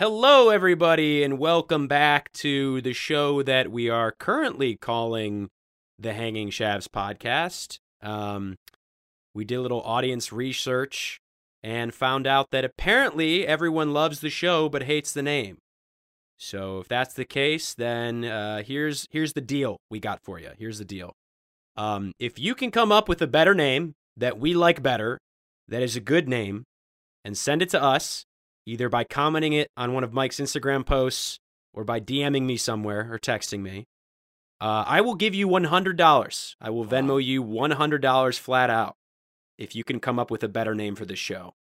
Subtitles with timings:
[0.00, 5.50] Hello, everybody, and welcome back to the show that we are currently calling
[5.98, 7.80] the Hanging Shavs Podcast.
[8.00, 8.56] Um,
[9.34, 11.20] we did a little audience research
[11.62, 15.58] and found out that apparently everyone loves the show but hates the name.
[16.38, 20.52] So if that's the case, then uh, here's here's the deal we got for you.
[20.58, 21.12] Here's the deal.
[21.76, 25.18] Um, if you can come up with a better name that we like better,
[25.68, 26.64] that is a good name,
[27.22, 28.24] and send it to us
[28.66, 31.38] either by commenting it on one of Mike's Instagram posts
[31.72, 33.86] or by DMing me somewhere or texting me.
[34.60, 36.54] Uh, I will give you $100.
[36.60, 38.96] I will Venmo you $100 flat out
[39.56, 41.54] if you can come up with a better name for this show.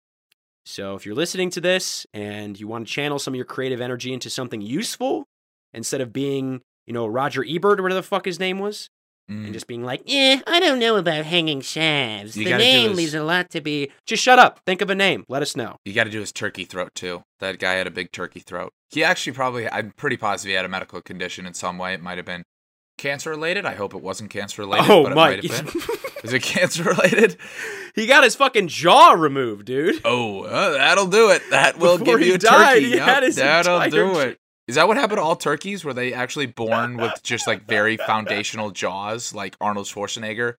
[0.64, 3.80] So if you're listening to this and you want to channel some of your creative
[3.80, 5.26] energy into something useful
[5.72, 8.88] instead of being, you know, Roger Ebert or whatever the fuck his name was,
[9.30, 9.46] Mm.
[9.46, 12.36] and just being like, "Yeah, I don't know about hanging shafts.
[12.36, 13.90] You the name is- leaves a lot to be.
[14.06, 14.60] Just shut up.
[14.64, 15.24] Think of a name.
[15.28, 15.78] Let us know.
[15.84, 17.24] You got to do his turkey throat too.
[17.40, 18.72] That guy had a big turkey throat.
[18.90, 21.92] He actually probably, I'm pretty positive he had a medical condition in some way.
[21.92, 22.44] It might have been
[22.98, 23.66] cancer related.
[23.66, 24.88] I hope it wasn't cancer related.
[24.90, 25.42] oh, but it Mike.
[25.42, 25.82] might have been.
[26.24, 27.36] Is it cancer related?
[27.96, 30.00] he got his fucking jaw removed, dude.
[30.04, 31.42] Oh, uh, that'll do it.
[31.50, 32.84] That will Before give he you a died, turkey.
[32.86, 34.38] he Yep, had his that'll do it.
[34.68, 35.84] Is that what happened to all turkeys?
[35.84, 40.54] Were they actually born with just like very foundational jaws, like Arnold Schwarzenegger?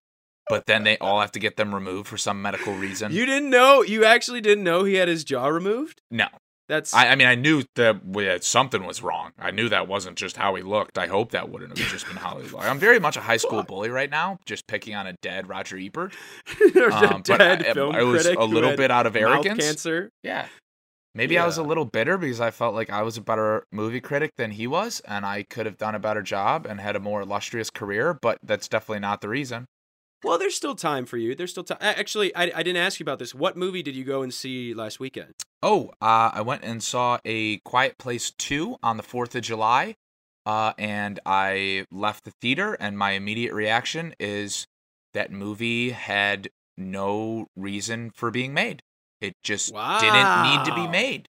[0.48, 3.12] But then they all have to get them removed for some medical reason.
[3.12, 3.82] You didn't know?
[3.82, 6.00] You actually didn't know he had his jaw removed?
[6.10, 6.26] no,
[6.68, 6.94] That's.
[6.94, 9.32] I, I mean, I knew that something was wrong.
[9.38, 10.96] I knew that wasn't just how he looked.
[10.96, 12.64] I hope that wouldn't have just been how he looked.
[12.64, 15.76] I'm very much a high school bully right now, just picking on a dead Roger
[15.76, 16.14] Ebert.
[16.88, 19.62] Um, but dead I, I was a little bit out of arrogance.
[19.62, 20.10] cancer.
[20.22, 20.46] Yeah.
[21.18, 24.00] Maybe I was a little bitter because I felt like I was a better movie
[24.00, 27.00] critic than he was, and I could have done a better job and had a
[27.00, 29.66] more illustrious career, but that's definitely not the reason.
[30.22, 31.34] Well, there's still time for you.
[31.34, 31.78] There's still time.
[31.80, 33.34] Actually, I, I didn't ask you about this.
[33.34, 35.32] What movie did you go and see last weekend?
[35.60, 39.96] Oh, uh, I went and saw A Quiet Place 2 on the 4th of July,
[40.46, 44.68] uh, and I left the theater, and my immediate reaction is
[45.14, 48.84] that movie had no reason for being made.
[49.20, 51.26] It just didn't need to be made.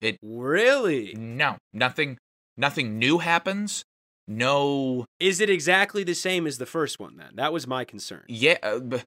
[0.00, 1.14] It Really?
[1.14, 2.18] No, nothing,
[2.56, 3.84] nothing new happens.
[4.28, 7.16] No, Is it exactly the same as the first one?
[7.16, 8.24] Then that was my concern.
[8.28, 9.04] yeah, uh, b- Like,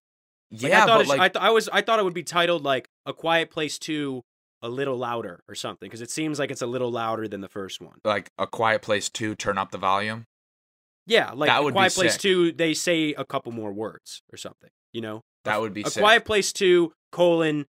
[0.52, 2.88] yeah, I thought like, I, th- I was I thought it would be titled like
[3.06, 4.22] A Quiet Place Two,
[4.62, 7.50] a little louder or something because it seems like it's a little louder than the
[7.50, 8.00] first one.
[8.06, 10.24] like a Quiet Place 2, turn up the volume.
[11.06, 12.22] Yeah, like That A would be Quiet Place sick.
[12.22, 14.70] Two, they say a couple more words or something.
[14.94, 16.02] You know, That would be A sick.
[16.02, 17.66] Quiet Place Two colon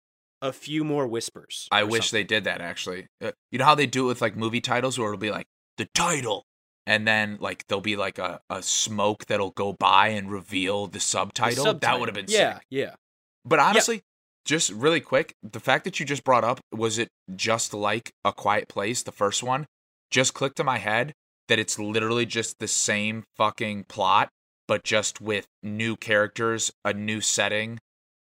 [0.44, 1.66] a few more whispers.
[1.72, 2.18] I wish something.
[2.18, 3.08] they did that actually.
[3.22, 5.46] Uh, you know how they do it with like movie titles where it'll be like
[5.78, 6.44] the title
[6.86, 10.92] and then like there'll be like a, a smoke that'll go by and reveal the
[10.94, 11.74] The subtitle.
[11.74, 12.38] That would have been sick.
[12.38, 12.66] yeah, sick.
[12.70, 12.94] yeah.
[13.44, 14.02] But honestly,
[14.44, 18.32] just really quick, the fact that you just brought up was it just like A
[18.32, 19.66] Quiet Place, the first one,
[20.10, 21.14] just clicked to my head
[21.48, 24.28] that it's literally just the same fucking plot,
[24.68, 27.78] but just with new characters, a new setting,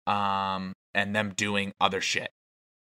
[0.07, 2.31] um, and them doing other shit.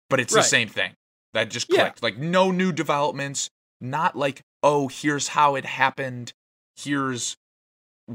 [0.09, 0.41] But it's Right.
[0.41, 0.93] the same thing.
[1.33, 1.83] That just Yeah.
[1.83, 2.03] clicked.
[2.03, 6.33] Like no new developments, not like, oh, here's how it happened.
[6.75, 7.35] Here's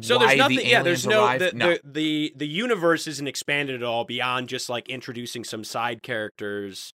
[0.03, 0.56] So there's nothing.
[0.59, 1.70] the Yeah, there's no the, no.
[1.75, 6.92] the the the universe isn't expanded at all beyond just like introducing some side characters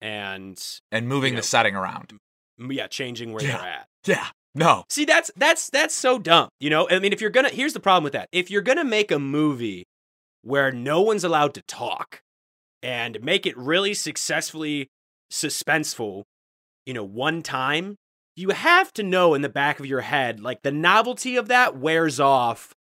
[0.00, 2.18] and and moving you know, the setting around.
[2.58, 3.56] yeah, changing where Yeah.
[3.58, 3.88] they're at.
[4.06, 4.26] Yeah.
[4.54, 4.84] No.
[4.90, 6.48] See, that's that's that's so dumb.
[6.60, 8.28] You know, I mean, if you're gonna, here's the problem with that.
[8.32, 9.84] If you're gonna make a movie
[10.44, 12.20] where no one's allowed to talk
[12.82, 14.88] and make it really successfully
[15.32, 16.24] suspenseful,
[16.86, 17.96] you know, one time,
[18.36, 21.76] you have to know in the back of your head, like the novelty of that
[21.76, 22.74] wears off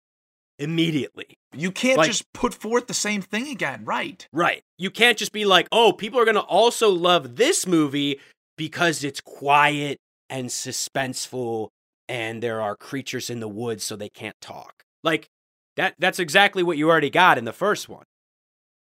[0.59, 1.37] immediately.
[1.55, 4.27] You can't Like- just put forth the same thing again, right?
[4.31, 4.63] Right.
[4.77, 8.19] You can't just be like, oh, people are going to also love this movie
[8.57, 9.97] because it's quiet
[10.29, 11.69] and suspenseful
[12.07, 14.83] and there are creatures in the woods so they can't talk.
[15.03, 15.27] Like
[15.77, 18.05] that that's exactly what you already got in the first one.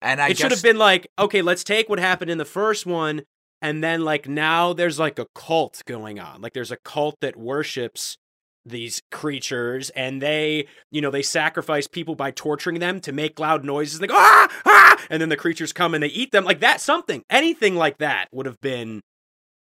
[0.02, 2.86] And I it should have been like, okay, let's take what happened in the first
[2.86, 3.24] one
[3.62, 6.42] and then like now there's like a cult going on.
[6.42, 8.18] Like there's a cult that worships
[8.66, 13.64] these creatures and they, you know, they sacrifice people by torturing them to make loud
[13.64, 14.00] noises.
[14.00, 16.44] They go, ah, ah, and then the creatures come and they eat them.
[16.44, 19.02] Like that, something, anything like that would have been.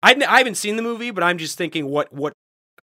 [0.03, 2.33] I, I haven't seen the movie, but I'm just thinking what what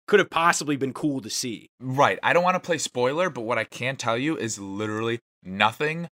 [0.09, 1.69] could have possibly been cool to see.
[1.79, 2.19] right.
[2.21, 6.09] I don't want to play spoiler, but what I can tell you is literally nothing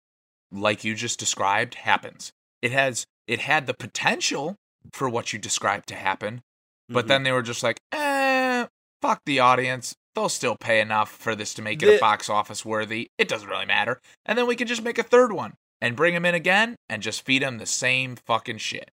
[0.51, 2.31] like you just described happens.
[2.61, 4.55] It has it had the potential
[4.93, 6.41] for what you described to happen,
[6.87, 7.07] but Mhm.
[7.09, 8.67] then they were just like, eh,
[9.01, 9.93] fuck the audience.
[10.15, 13.09] They'll still pay enough for this to make it a box office worthy.
[13.17, 13.99] It doesn't really matter.
[14.25, 17.03] And then we can just make a third one and bring him in again and
[17.03, 18.89] just feed him the same fucking shit.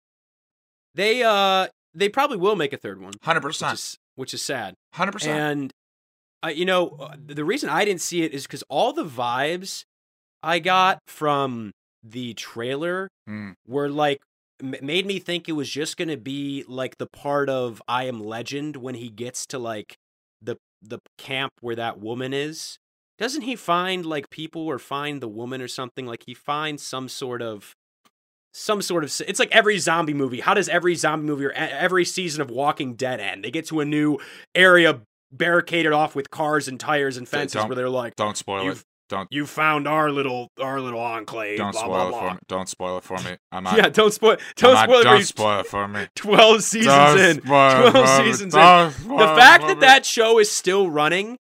[0.94, 3.06] They uh they probably will make a third one.
[3.06, 3.74] one, Hundred which percent.
[3.74, 4.74] is which is sad.
[4.92, 5.38] Hundred percent.
[5.40, 5.72] And
[6.44, 9.84] uh, you know, uh, the reason I didn't see it is because all the vibes
[10.42, 13.54] I got from the trailer Mm.
[13.66, 14.20] were like
[14.62, 18.04] m- made me think it was just going to be like the part of I
[18.04, 19.96] Am Legend when he gets to like
[20.40, 22.78] the the camp where that woman is.
[23.18, 26.06] Doesn't he find like people or find the woman or something?
[26.06, 27.74] Like he finds some sort of
[28.58, 30.40] some sort of it's like every zombie movie.
[30.40, 33.44] How does every zombie movie or every season of Walking Dead end?
[33.44, 34.18] They get to a new
[34.54, 35.00] area
[35.30, 38.82] barricaded off with cars and tires and fences where they're like, Don't spoil it.
[39.08, 42.38] Don't "You found our little our little enclave." don't blah, spoil blah, it for me.
[42.48, 43.36] Don't spoil it for me.
[43.52, 43.76] I'm not.
[43.76, 44.36] Yeah, don't spoil.
[44.56, 45.04] Don't spoil it.
[45.04, 46.06] Don't spoil it for me.
[46.14, 47.42] Twelve seasons Don't in.
[47.42, 48.26] spoil it 12 for me.
[48.32, 48.60] seasons in.
[48.60, 51.38] The fact that that show is still running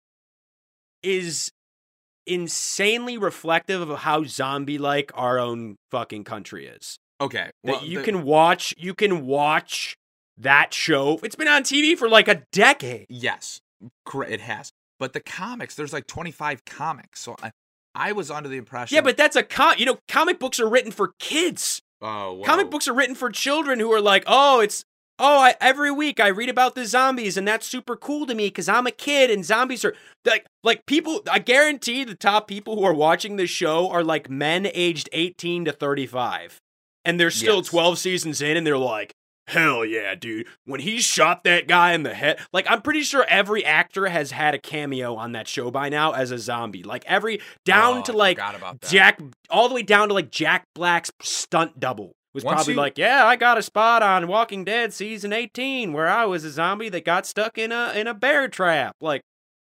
[1.04, 1.52] is
[2.26, 6.98] insanely reflective of how zombie-like our own fucking country is.
[7.22, 7.50] Okay.
[7.64, 8.74] That you the- can watch.
[8.78, 9.98] You can watch
[10.38, 11.20] that show.
[11.24, 13.08] It's been on TV for like a decade.
[13.10, 13.62] Yes,
[14.06, 14.32] correct.
[14.32, 14.72] It has.
[15.00, 17.20] But the comics, there's like 25 comics.
[17.20, 17.52] So I,
[17.94, 18.96] I was under the impression.
[18.96, 19.76] Yeah, but that's a com.
[19.78, 21.82] You know, comic books are written for kids.
[22.02, 22.44] oh, whoa.
[22.44, 24.84] Comic books are written for children who are like, oh, it's
[25.20, 28.48] oh, I, every week I read about the zombies and that's super cool to me
[28.48, 29.94] because I'm a kid and zombies are
[30.26, 31.22] like like people.
[31.30, 35.66] I guarantee the top people who are watching this show are like men aged 18
[35.66, 36.60] to 35,
[37.08, 37.68] and they're still Yes.
[37.68, 39.14] 12 seasons in, and they're like.
[39.50, 40.46] Hell yeah, dude.
[40.66, 44.32] When he shot that guy in the head, like I'm pretty sure every actor has
[44.32, 46.84] had a cameo on that show by now as a zombie.
[46.84, 48.90] Like every down Oh, to like forgot about that.
[48.92, 52.80] Jack, all the way down to like Jack Black's stunt double was Once probably you-
[52.82, 56.50] like, yeah, I got a spot on Walking Dead season 18 where I was a
[56.52, 58.98] zombie that got stuck in a in a bear trap.
[59.00, 59.22] Like,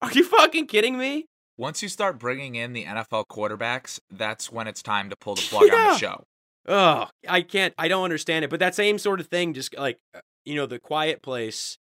[0.02, 1.28] are you fucking kidding me?
[1.60, 5.42] Once you start bringing in the NFL quarterbacks, that's when it's time to pull the
[5.48, 6.24] plug on the show.
[6.68, 7.74] Oh, I can't.
[7.78, 8.50] I don't understand it.
[8.52, 11.78] But that same sort of thing, just like uh, you know, the Quiet Place.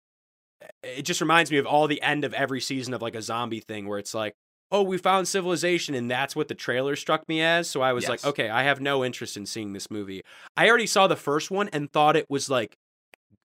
[0.63, 3.21] uh, It just reminds me of all the end of every season of like a
[3.21, 4.33] zombie thing, where it's like,
[4.71, 7.69] oh, we found civilization, and that's what the trailer struck me as.
[7.69, 10.21] So I was like, okay, I have no interest in seeing this movie.
[10.57, 12.75] I already saw the first one and thought it was like,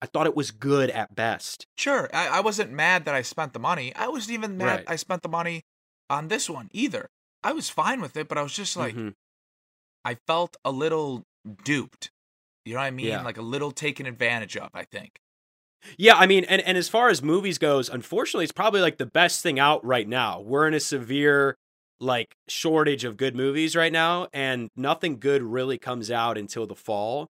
[0.02, 1.66] I thought it was good at best.
[1.78, 3.94] Sure, I, I wasn't mad that I spent the money.
[3.94, 4.84] I wasn't even mad Right.
[4.88, 5.62] I spent the money
[6.10, 7.06] on this one either.
[7.44, 9.14] I was fine with it, but I was just like, Mhm.
[10.04, 11.22] I felt a little
[11.64, 12.10] duped.
[12.64, 13.06] You know what I mean?
[13.06, 13.22] Yeah.
[13.22, 15.18] Like a little taken advantage of, I think.
[15.98, 19.06] Yeah, I mean, and, and as far as movies goes, unfortunately, it's probably like the
[19.06, 20.40] best thing out right now.
[20.40, 21.56] We're in a severe
[21.98, 26.74] like shortage of good movies right now, and nothing good really comes out until the
[26.74, 27.28] fall,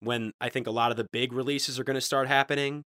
[0.00, 2.82] when I think a lot of the big releases are going to start happening.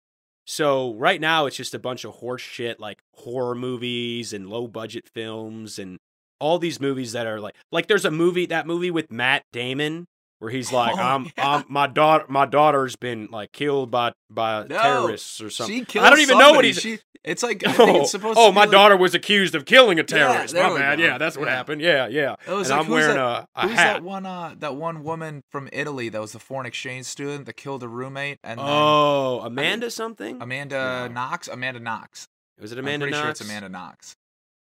[0.46, 4.68] So right now, it's just a bunch of horse shit like horror movies and low
[4.68, 5.98] budget films and
[6.40, 10.06] all these movies that are like like there's a movie that movie with Matt Damon
[10.40, 11.32] where he's like Oh, I'm, yeah.
[11.38, 15.86] I'm my daughter my daughter's been like killed by by No, terrorists or something.
[16.00, 16.80] I don't even know what he's.
[16.80, 19.16] She, it's like I think Oh, it's supposed oh to be my like- daughter was
[19.16, 20.54] accused of killing a terrorist.
[20.54, 21.00] there my bad.
[21.00, 21.06] go.
[21.06, 21.56] Yeah, that's what Yeah.
[21.56, 21.82] happened.
[21.82, 22.36] Yeah, yeah.
[22.48, 23.94] It was and like, I'm wearing that- a, a Who's hat.
[23.96, 24.26] that one?
[24.28, 27.88] Uh, that one woman from Italy that was the foreign exchange student that killed a
[27.88, 30.40] roommate and then Oh, Amanda something?
[30.42, 31.14] Amanda No.
[31.14, 31.48] Knox.
[31.48, 32.28] Amanda Knox.
[32.62, 33.24] Was it Amanda I'm pretty Knox?
[33.24, 34.16] sure it's Amanda Knox.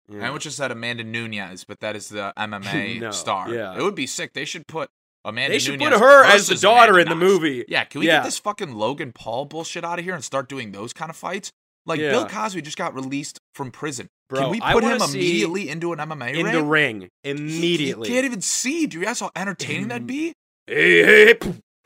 [0.10, 0.24] Yeah.
[0.24, 3.54] I almost just said Amanda Nunes, but that is the MMA No, star.
[3.54, 3.78] yeah.
[3.78, 4.34] It would be sick.
[4.34, 4.90] They should put
[5.26, 5.54] Amanda.
[5.54, 7.34] They should Nunes put her as the daughter Amanda in the Knox.
[7.34, 7.66] movie.
[7.68, 8.18] Yeah, can we Yeah.
[8.18, 11.18] get this fucking Logan Paul bullshit out of here and start doing those kind of
[11.18, 11.52] fights?
[11.86, 12.12] Like Yeah.
[12.12, 14.08] Bill Cosby just got released from prison.
[14.30, 16.54] Bro, can we put him immediately into an MMA in ring?
[16.54, 18.08] the ring immediately.
[18.10, 18.86] He can't even see.
[18.86, 20.08] Do you realize how entertaining that'd mm.
[20.08, 20.34] be?
[20.68, 21.34] hey, hey, hey,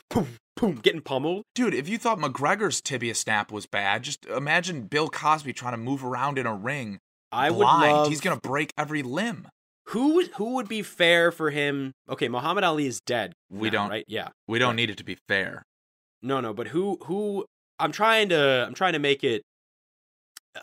[0.09, 1.43] boom, boom, getting pummeled.
[1.53, 5.77] Dude, if you thought McGregor's tibia snap was bad, just imagine Bill Cosby trying to
[5.77, 6.97] move around in a ring
[7.31, 7.93] I would blind.
[7.93, 8.07] love.
[8.09, 9.47] He's gonna break every limb.
[9.87, 11.93] Who would who would be fair for him?
[12.09, 13.33] Okay, Muhammad Ali is dead.
[13.49, 14.05] We now, don't- right.
[14.07, 14.29] Yeah.
[14.47, 14.75] We don't Right.
[14.77, 15.63] need it to be fair.
[16.21, 17.45] No, no, but who who
[17.79, 19.41] I'm trying to I'm trying to make it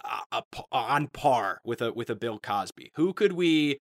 [0.05, 2.91] uh, a, a, on par with a with a Bill Cosby.
[2.97, 3.79] Who could we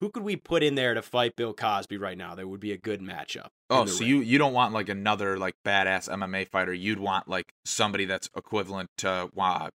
[0.00, 2.72] who could we put in there to fight Bill Cosby right now that would be
[2.72, 3.48] a good matchup?
[3.70, 4.08] Oh, so ring?
[4.08, 6.72] you you don't want like another like badass MMA fighter.
[6.72, 9.70] You'd want like somebody that's equivalent to uh,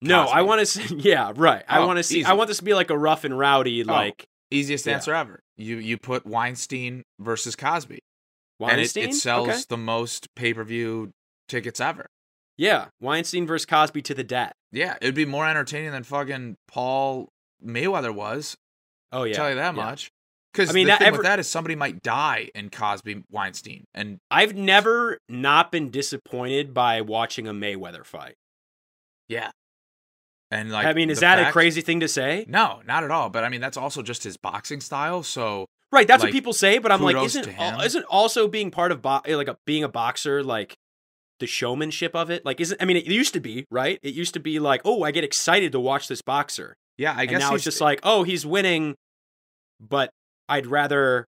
[0.00, 1.64] No, I want to see yeah, right.
[1.68, 3.82] I Oh, want to see I want this to be like a rough and rowdy
[3.82, 4.94] Oh, like easiest Yeah.
[4.94, 5.40] answer ever.
[5.56, 7.98] You you put Weinstein versus Cosby,
[8.58, 9.02] Weinstein.
[9.04, 9.58] and it, it sells Okay.
[9.68, 11.10] the most pay per view
[11.48, 12.06] tickets ever.
[12.56, 14.52] Yeah, Weinstein versus Cosby to the death.
[14.72, 17.28] Yeah, it'd be more entertaining than fucking Paul
[17.64, 18.56] Mayweather was.
[19.12, 19.34] Oh yeah.
[19.34, 19.84] tell you that yeah.
[19.84, 20.10] much.
[20.52, 23.84] Because I mean, the thing ever- with that is somebody might die in Cosby Weinstein,
[23.94, 28.34] and I've never not been disappointed by watching a Mayweather fight.
[29.28, 29.50] yeah,
[30.50, 32.44] and like I mean, is that a crazy thing to say?
[32.48, 33.30] No, not at all.
[33.30, 35.22] But I mean, that's also just his boxing style.
[35.22, 38.70] So Right, that's Like, what people say, but I'm like, isn't al- isn't also being
[38.70, 40.76] part of bo- eh, like a, being a boxer like
[41.40, 42.44] the showmanship of it.
[42.44, 43.98] Like, isn't I mean, it used to be right.
[44.02, 46.76] It used to be like, oh, I get excited to watch this boxer.
[46.98, 48.96] Yeah, I and guess now he's it's just like, oh, he's winning,
[49.80, 50.10] but
[50.48, 51.26] I'd rather,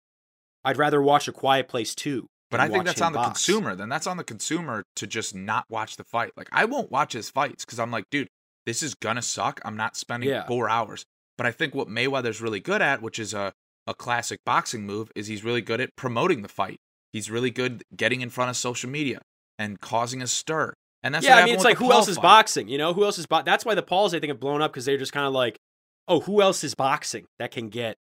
[0.64, 2.26] I'd rather watch A Quiet Place too.
[2.50, 3.46] But I think that's on the box.
[3.46, 3.74] consumer.
[3.74, 6.32] Then that's on the consumer to just not watch the fight.
[6.36, 8.28] Like I won't watch his fights because I'm like, dude,
[8.66, 9.60] this is gonna suck.
[9.64, 10.46] I'm not spending Yeah.
[10.46, 11.04] four hours.
[11.38, 13.52] But I think what Mayweather's really good at, which is a,
[13.86, 16.78] a classic boxing move, is he's really good at promoting the fight.
[17.12, 19.20] He's really good getting in front of social media
[19.58, 20.74] and causing a stir.
[21.02, 22.68] And that's yeah, what I mean, it's like who else is boxing?
[22.68, 24.72] You know, who else is bo- That's why the Pauls I think have blown up
[24.72, 25.58] because they're just kind of like,
[26.06, 27.96] oh, who else is boxing that can get,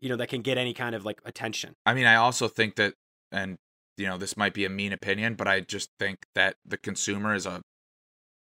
[0.00, 1.74] you know, that can get any kind of like attention.
[1.86, 2.94] I mean, I also think that,
[3.32, 3.56] and
[3.96, 7.34] you know, this might be a mean opinion, but I just think that the consumer
[7.34, 7.62] is a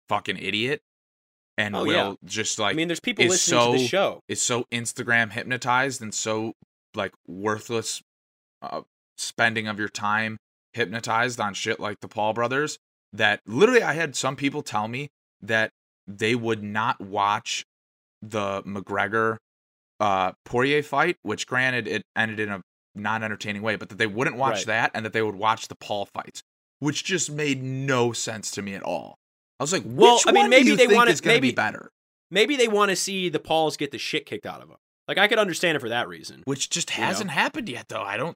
[0.10, 0.82] fucking idiot
[1.58, 2.14] and Oh, will yeah.
[2.26, 4.20] just like I mean, there's people is listening to the so- show.
[4.28, 6.54] is so Instagram hypnotized and so
[6.94, 8.02] like worthless
[8.62, 8.82] uh,
[9.18, 10.38] spending of your time
[10.74, 12.78] hypnotized on shit like the Paul brothers
[13.14, 15.10] that literally I had some people tell me
[15.42, 15.72] that
[16.08, 17.64] they would not watch
[18.22, 19.38] the McGregor
[20.00, 22.62] uh Poirier fight, which granted it ended in a
[22.96, 24.66] non entertaining way, but that they wouldn't watch Right.
[24.68, 26.42] that and that they would watch the Paul fights,
[26.80, 29.16] which just made no sense to me at all.
[29.60, 31.92] I was like, Well, I mean, maybe they is be maybe- better?
[32.32, 34.78] Maybe they want to see the Pauls get the shit kicked out of them.
[35.08, 36.42] Like I could understand it for that reason.
[36.46, 37.08] Which just You know?
[37.08, 38.02] hasn't happened yet, though.
[38.02, 38.36] I don't.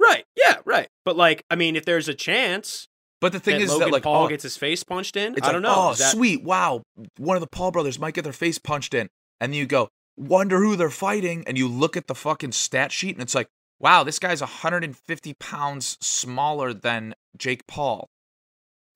[0.00, 0.24] Right.
[0.36, 0.58] Yeah.
[0.64, 0.88] Right.
[1.04, 2.86] But like, I mean, if there's a chance
[3.20, 5.46] But the thing is Logan that like Paul oh, gets his face punched in, it's
[5.46, 5.74] I don't know.
[5.74, 6.42] Oh, that- sweet!
[6.42, 6.82] Wow,
[7.18, 9.08] one of the Paul brothers might get their face punched in,
[9.40, 12.92] and then you go, wonder who they're fighting, and you look at the fucking stat
[12.92, 13.48] sheet, and it's like,
[13.80, 18.08] wow, this guy's 150 pounds smaller than Jake Paul.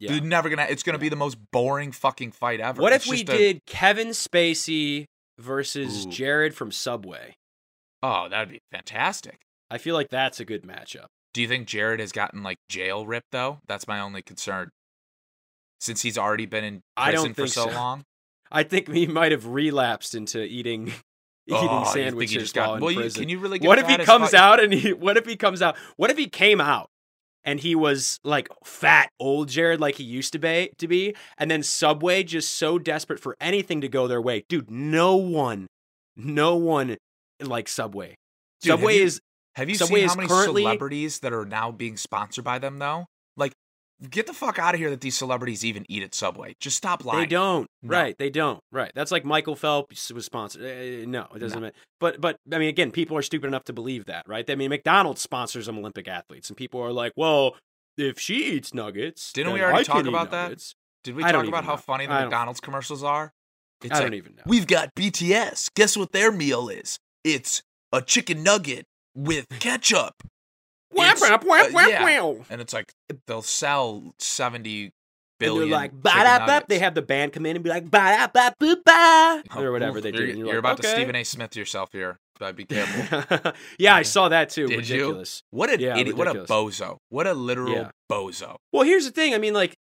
[0.01, 0.13] Yeah.
[0.13, 0.67] You're never gonna.
[0.71, 2.81] It's gonna be the most boring fucking fight ever.
[2.81, 5.07] What It's if we a- did Kevin Spacey
[5.39, 6.11] versus Ooh.
[6.11, 7.35] Jared from Subway?
[8.03, 9.41] oh, that'd be fantastic.
[9.71, 11.07] I feel like that's a good matchup.
[11.35, 13.59] Do you think Jared has gotten like jail ripped though?
[13.67, 14.71] That's my only concern.
[15.81, 17.75] Since he's already been in prison for so so.
[17.75, 18.05] long.
[18.53, 20.93] I think he might have relapsed into eating
[21.47, 23.23] eating Oh, you think he sandwiches just got- while in well, you- prison.
[23.23, 23.59] can you really?
[23.59, 24.93] What if he comes fight- out and he?
[24.93, 25.77] What if he comes out?
[25.97, 26.89] What if he came out
[27.45, 31.51] and he was like fat old Jared like he used to be to be, and
[31.51, 34.71] then Subway just so desperate for anything to go their way, dude.
[34.71, 35.67] No one,
[36.17, 36.97] no one
[37.41, 38.17] like Subway.
[38.61, 39.21] Dude, have Subway you- is
[39.57, 42.79] Have you Subway seen how many currently- celebrities that are now being sponsored by them
[42.79, 43.07] though?
[44.11, 46.55] Get the fuck out of here that these celebrities even eat at Subway.
[46.61, 47.21] Just stop lying.
[47.21, 47.67] They don't.
[47.83, 47.91] No.
[47.99, 48.17] Right.
[48.17, 48.61] They don't.
[48.71, 48.93] Right.
[48.95, 50.63] That's like Michael Phelps was sponsored.
[50.63, 51.61] Uh, no, it doesn't.
[51.61, 54.49] ma- But but I mean, again, people are stupid enough to believe that, right?
[54.49, 57.57] I mean, McDonald's sponsors some Olympic athletes, and people are like, "Well,
[57.97, 60.63] if she eats nuggets, Didn't we already I talk about that?
[61.03, 61.77] Did we talk about how know.
[61.79, 63.33] funny the McDonald's commercials are?
[63.83, 64.43] It's I like, don't even know.
[64.47, 65.71] We've got BTS.
[65.75, 66.99] Guess what their meal is?
[67.25, 67.63] It's
[67.93, 70.15] a chicken nugget with ketchup.
[70.99, 72.23] Whap, It's- whap, whap, uh, whap, yeah.
[72.23, 72.47] whap.
[72.51, 72.93] And it's like
[73.27, 74.93] they'll sell 70
[75.41, 76.65] And they're like, ba da ba.
[76.69, 79.63] They have the band come in and be like, ba da ba boo ba, Oh,
[79.63, 80.19] or whatever they do.
[80.25, 80.89] You're, you're like, about to.
[80.89, 81.23] Stephen A.
[81.25, 82.19] Smith yourself here.
[82.41, 83.53] But be careful.
[83.79, 84.67] yeah, I saw that too.
[84.69, 84.97] Did you?
[84.97, 85.43] Ridiculous.
[85.51, 86.17] What an Yeah, idiot!
[86.17, 86.99] What a bozo!
[87.09, 87.91] What a literal Yeah.
[88.11, 88.57] bozo!
[88.73, 89.35] Well, here's the thing.
[89.35, 89.75] I mean, like,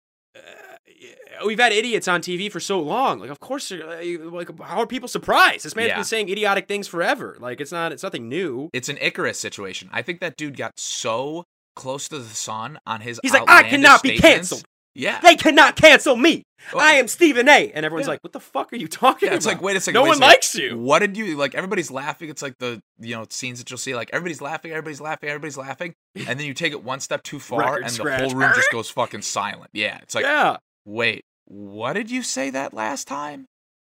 [1.44, 3.18] we've had idiots on TV for so long.
[3.20, 5.64] Like, of course, uh, like, how are people surprised?
[5.64, 5.96] This man's Yeah.
[5.96, 7.36] been saying idiotic things forever.
[7.40, 8.70] Like, it's not, it's nothing new.
[8.72, 9.88] It's an Icarus situation.
[9.92, 11.44] I think that dude got so
[11.76, 13.20] close to the sun on his.
[13.22, 14.64] He's like, I cannot be canceled.
[14.94, 16.42] Yeah, They cannot cancel me.
[16.76, 17.70] I am Stephen A.
[17.70, 18.14] And everyone's Yeah.
[18.14, 19.56] like, what the fuck are you talking Yeah, it's about?
[19.56, 19.94] like, wait a second.
[19.94, 20.28] no one second.
[20.28, 20.76] likes you.
[20.76, 21.54] What did you like?
[21.54, 22.30] Everybody's laughing.
[22.30, 23.94] It's like the you know scenes that you'll see.
[23.94, 27.38] Like everybody's laughing, everybody's laughing, everybody's laughing, and then you take it one step too
[27.38, 28.18] far, Record and scratch.
[28.22, 29.70] the whole room just goes fucking silent.
[29.72, 30.56] Yeah, it's like, yeah,
[30.88, 33.46] wait, what did you say that last time?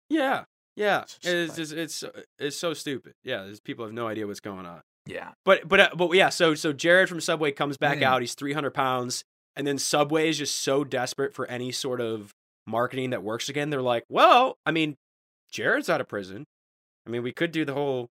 [0.09, 0.45] yeah,
[0.77, 1.03] yeah.
[1.03, 2.05] It's just It's just, it's
[2.39, 3.13] it's so stupid.
[3.25, 4.81] Yeah, there's people have no idea what's going on.
[5.07, 8.03] Yeah, But but uh, but yeah, so so Jared from Subway comes back Mm.
[8.03, 8.21] out.
[8.23, 9.23] He's 300 pounds,
[9.55, 12.33] and then Subway is just so desperate for any sort of
[12.67, 13.71] marketing that works again.
[13.71, 14.97] They're like, well, I mean,
[15.53, 16.45] Jared's out of prison.
[17.07, 18.09] I mean, we could do the whole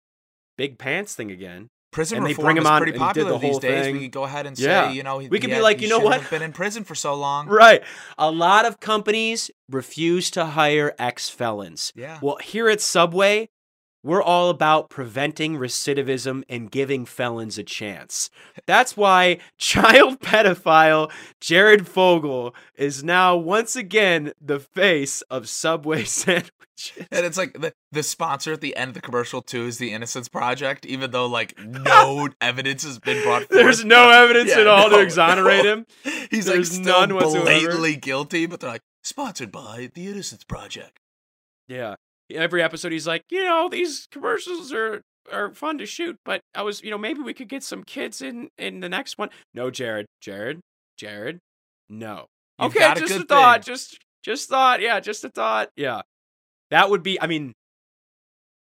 [0.57, 1.67] big pants thing again.
[1.93, 3.85] Prison And they reform bring him is on pretty popular the these days.
[3.85, 3.93] thing.
[3.95, 4.89] We could go ahead and Yeah.
[4.89, 6.29] say, you know, he, We could he be had- like, you know what?
[6.29, 7.47] Been in prison for so long.
[7.47, 7.81] Right.
[8.17, 11.93] A lot of companies refuse to hire ex felons.
[11.95, 12.19] Yeah.
[12.21, 13.49] Well, here at Subway,
[14.03, 18.29] we're all about preventing recidivism and giving felons a chance.
[18.65, 26.51] That's why child pedophile Jared Fogle is now once again the face of Subway sandwiches.
[27.11, 29.93] And it's like the, the sponsor at the end of the commercial too is the
[29.93, 33.49] Innocence Project, even though like no evidence has been brought forth.
[33.51, 35.71] There's no evidence Yeah, at all no, to exonerate no.
[35.71, 35.85] him.
[36.29, 37.45] He's There's like none whatsoever.
[37.45, 40.99] blatantly guilty, but they're like sponsored by the Innocence Project.
[41.67, 41.95] Yeah.
[42.33, 46.63] Every episode he's like, you know, these commercials are are fun to shoot, but I
[46.63, 49.29] was, you know, maybe we could get some kids in in the next one.
[49.53, 50.05] No, Jared.
[50.21, 50.59] Jared.
[50.97, 51.39] Jared.
[51.89, 52.25] No.
[52.59, 53.63] You've okay, a just a thought.
[53.65, 53.73] thing.
[53.73, 54.81] Just just thought.
[54.81, 55.69] Yeah, just a thought.
[55.75, 56.01] Yeah.
[56.71, 57.53] That would be I mean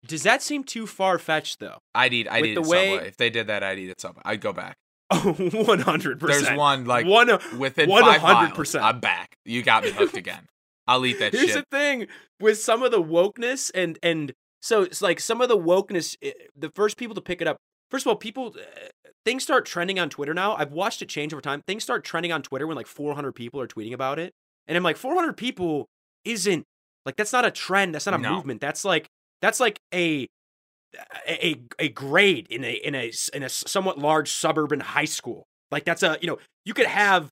[0.07, 1.79] does that seem too far fetched though?
[1.95, 2.29] I'd eat.
[2.31, 3.09] I'd with eat the way- Subway.
[3.09, 4.23] If they did that, I'd eat at Subway.
[4.25, 4.77] I'd go back.
[5.15, 6.21] Oh, 100%.
[6.21, 8.53] There's one like one within five miles.
[8.53, 8.81] 100%.
[8.81, 9.37] I'm back.
[9.45, 10.47] You got me hooked again.
[10.87, 11.65] I'll eat that Here's shit.
[11.71, 12.07] the thing
[12.41, 16.33] with some of the wokeness and and so it's like some of the wokeness eh,
[16.57, 17.57] the first people to pick it up
[17.91, 21.33] first of all people eh, things start trending on Twitter now I've watched it change
[21.33, 24.33] over time things start trending on Twitter when like 400 people are tweeting about it
[24.67, 25.87] and I'm like 400 people
[26.25, 26.65] isn't
[27.07, 28.35] like that's not a trend that's not a No.
[28.35, 29.07] movement that's like
[29.41, 30.27] that's like a
[31.29, 35.85] a a grade in a in a in a somewhat large suburban high school like
[35.85, 37.29] that's a you know you could have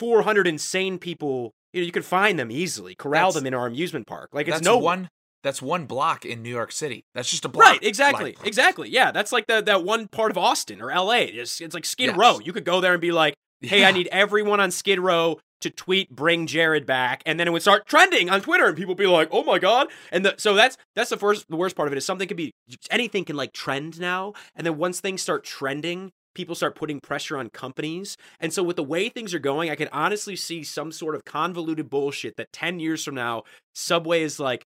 [0.00, 3.66] 400 insane people you know you could find them easily corral That's- them in our
[3.66, 5.08] amusement park like it's no one.
[5.42, 7.04] That's one block in New York City.
[7.16, 7.66] That's just a block.
[7.66, 11.60] right exactly exactly yeah that's like the that one part of austin or la it's,
[11.60, 12.16] it's like skid Yes.
[12.16, 13.88] row you could go there and be like hey yeah.
[13.88, 17.62] i need everyone on skid row to tweet bring jared back and then it would
[17.62, 20.76] start trending on twitter and people be like oh my god and the, so that's
[20.94, 22.52] that's the first the worst part of it is something can be
[22.90, 27.36] anything can like trend now and then once things start trending people start putting pressure
[27.36, 30.92] on companies and so with the way things are going i can honestly see some
[30.92, 33.42] sort of convoluted bullshit that 10 years from now
[33.74, 34.64] subway is like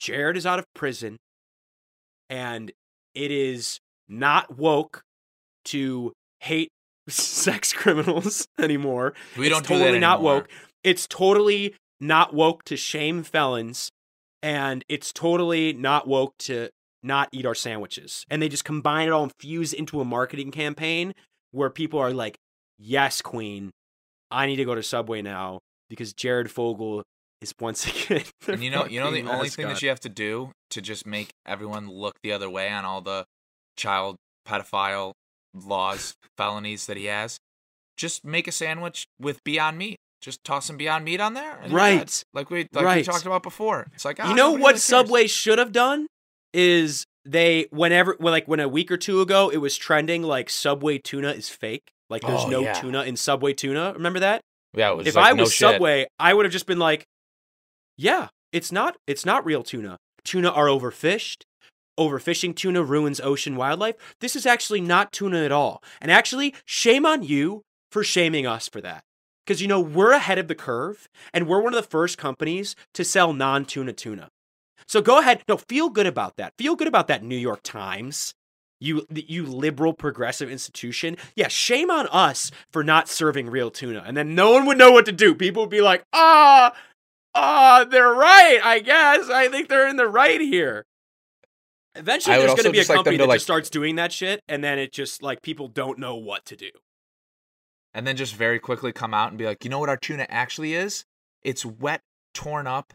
[0.00, 1.16] jared is out of prison
[2.28, 2.72] and
[3.14, 5.02] it is not woke
[5.64, 6.70] to hate
[7.08, 9.14] sex criminals anymore.
[9.36, 10.48] We don't do totally that not woke.
[10.84, 13.90] It's totally not woke to shame felons,
[14.42, 16.68] and it's totally not woke to
[17.06, 18.24] not eat our sandwiches.
[18.28, 21.14] And they just combine it all and fuse into a marketing campaign
[21.52, 22.36] where people are like,
[22.78, 23.70] "Yes, Queen,
[24.30, 27.02] I need to go to Subway now because Jared Fogle
[27.40, 30.00] is once again." And you know, you know, the fucking only thing that you have
[30.00, 33.24] to do to just make everyone look the other way on all the
[33.76, 35.12] child pedophile
[35.54, 37.38] laws, felonies that he has,
[37.96, 39.96] just make a sandwich with Beyond Meat.
[40.20, 41.72] Just toss some Beyond Meat on there, and.
[41.72, 42.24] Right.
[42.32, 43.86] Like we, like we talked about before.
[43.94, 44.78] It's like ah, you know what.
[44.78, 46.08] Subway should have done
[46.56, 50.48] is they whenever when like when a week or two ago it was trending like
[50.48, 51.90] Subway tuna is fake.
[52.08, 52.72] Like there's Oh, no yeah.
[52.72, 53.92] tuna in Subway tuna.
[53.92, 54.40] Remember that?
[54.74, 55.68] Yeah, it was if like, I no was shit.
[55.70, 57.04] Subway, I would have just been like,
[57.96, 58.96] "Yeah, it's not.
[59.06, 59.98] It's not real tuna.
[60.24, 61.42] Tuna are overfished.
[61.98, 63.96] Overfishing tuna ruins ocean wildlife.
[64.20, 65.82] This is actually not tuna at all.
[66.00, 69.02] And actually, shame on you for shaming us for that.
[69.46, 72.76] Because you know we're ahead of the curve, and we're one of the first companies
[72.94, 74.28] to sell non-tuna tuna.
[74.88, 75.42] So go ahead.
[75.48, 76.52] No, feel good about that.
[76.58, 78.34] Feel good about that, New York Times.
[78.78, 81.16] You, you liberal progressive institution.
[81.34, 84.04] Yeah, shame on us for not serving real tuna.
[84.06, 85.34] And then no one would know what to do.
[85.34, 86.74] People would be like, ah,
[87.34, 89.30] ah, they're right, I guess.
[89.30, 90.84] I think they're in the right here.
[91.94, 94.12] Eventually, there's going to be a just like company that like- just starts doing that
[94.12, 96.70] shit, and then it just, like, people don't know what to do.
[97.94, 100.26] and then just very quickly come out and be like, you know what our tuna
[100.28, 101.06] actually is?
[101.42, 102.02] It's wet,
[102.34, 102.92] torn up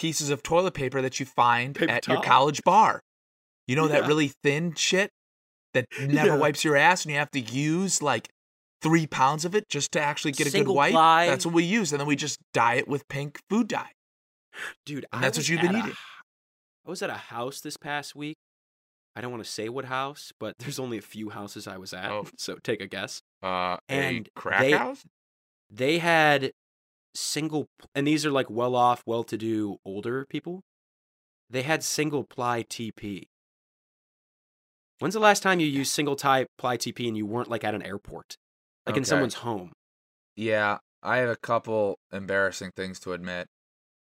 [0.00, 3.02] pieces of toilet paper that you find Paper at your college bar.
[3.66, 5.10] You know that really thin shit
[5.74, 6.36] that never Yeah.
[6.36, 8.30] wipes your ass, and you have to use like
[8.82, 10.92] three pounds of it just to actually get a good wipe.
[10.92, 11.26] ply.
[11.26, 13.92] That's what we use, and then we just dye it with pink food dye.
[14.86, 15.96] Dude, And that's what you've been a eating.
[16.86, 18.36] I was at a house this past week.
[19.14, 21.92] I don't want to say what house, but there's only a few houses I was
[21.92, 22.26] at, Oh.
[22.38, 23.20] so take a guess.
[23.42, 25.04] Uh, And a crack they- house.
[25.68, 26.52] They had
[27.14, 30.62] single, and these are like well off, well to do older people.
[31.48, 33.24] They had single ply TP.
[34.98, 37.74] When's the last time you used single tie ply TP and you weren't like at
[37.74, 38.36] an airport,
[38.86, 39.72] like in someone's home?
[40.36, 43.46] Yeah, I have a couple embarrassing things to admit.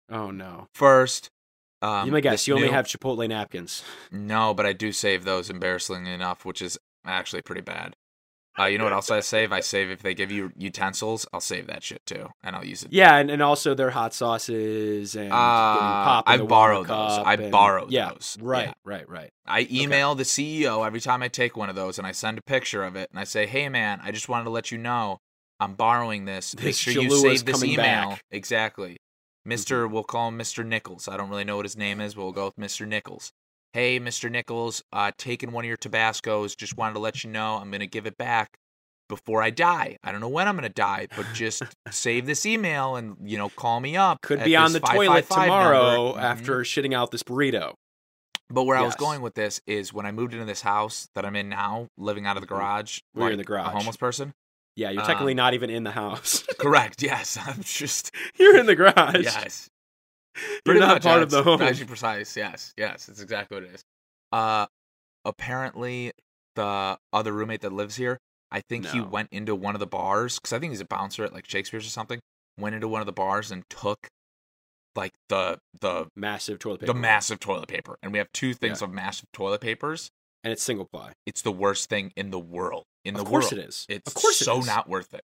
[0.09, 0.67] Oh no!
[0.75, 1.29] First,
[1.81, 3.83] um, you may guess you only new- have Chipotle napkins.
[4.11, 7.95] No, but I do save those embarrassingly enough, which is actually pretty bad.
[8.57, 9.51] Uh, you know what else I save?
[9.51, 12.83] I save if they give you utensils, I'll save that shit too, and I'll use
[12.83, 12.93] it.
[12.93, 17.25] Yeah, and, and also their hot sauces and Uh, pop borrowed Walmart those.
[17.25, 18.37] I and- borrowed yeah, those.
[18.39, 18.73] Right, Yeah.
[18.85, 19.29] right, right.
[19.47, 22.41] I email the CEO every time I take one of those, and I send a
[22.43, 25.17] picture of it, and I say, "Hey, man, I just wanted to let you know
[25.59, 26.53] I'm borrowing this.
[26.55, 28.35] Make This sure you save this email back." Mm-hmm.
[28.35, 28.97] exactly."
[29.45, 31.07] Mister, we'll call him Mister Nichols.
[31.07, 33.31] I don't really know what his name is, but we'll go with Mister Nichols.
[33.73, 36.55] Hey, Mister Nichols, uh, taking one of your Tabascos.
[36.55, 38.57] Just wanted to let you know I'm gonna give it back
[39.09, 39.97] before I die.
[40.03, 43.49] I don't know when I'm gonna die, but just save this email and you know
[43.49, 44.21] call me up.
[44.21, 46.19] Could be on the toilet tomorrow number.
[46.19, 46.23] Mhm.
[46.23, 47.73] after shitting out this burrito.
[48.49, 51.25] But where I was going with this is when I moved into this house that
[51.25, 53.67] I'm in now, living out of the garage, Where you're in the garage.
[53.67, 54.33] a homeless person.
[54.75, 56.43] Yeah, you're technically Um, not even in the house.
[56.59, 57.01] Correct.
[57.01, 59.23] Yes, I'm just you're in the garage.
[59.23, 59.69] yes.
[60.35, 61.61] You're Pretty not much, part yeah, of the home.
[61.61, 62.35] Actually, precise.
[62.35, 63.83] Yes, yes, it's exactly what it is.
[64.31, 64.65] Uh,
[65.25, 66.11] apparently
[66.55, 68.17] the other roommate that lives here,
[68.51, 71.23] I think he went into one of the bars because I think he's a bouncer
[71.23, 72.19] at like Shakespeare's or something.
[72.59, 74.07] went into one of the bars and took
[74.95, 76.93] like the the Massive toilet paper.
[76.93, 80.09] the massive toilet paper, and we have two things of massive toilet papers.
[80.43, 81.13] and it's single ply.
[81.25, 82.83] It's the worst thing in the world.
[83.05, 83.85] In the of course world, it is.
[83.89, 85.21] it's of course so not worth it.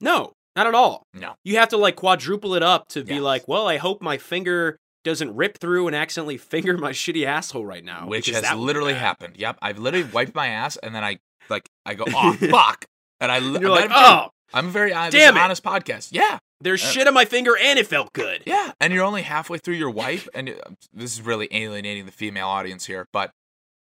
[0.00, 1.02] No, not at all.
[1.14, 1.34] No.
[1.44, 4.76] You have to like quadruple it up to be like, well, I hope my finger
[5.04, 8.08] doesn't rip through and accidentally finger my shitty asshole right now.
[8.08, 9.36] which has literally happened.
[9.36, 12.84] Yep, I've literally wiped my ass, and then I like I go, oh fuck,
[13.20, 15.40] and I And you're like, I'm, oh, I'm a very honest, damn it.
[15.40, 16.08] honest podcast.
[16.10, 18.42] Yeah, there's Uh, shit on my finger and it felt good.
[18.46, 20.60] yeah, and you're only halfway through your wipe, and it-
[20.92, 23.30] this is really alienating the female audience here, but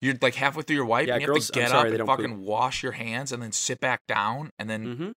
[0.02, 2.00] you're like halfway through your wipe, Yeah, and you girls- have to get sorry, up
[2.00, 5.12] and fucking wash your hands, and then sit back down, and then Mm-hmm.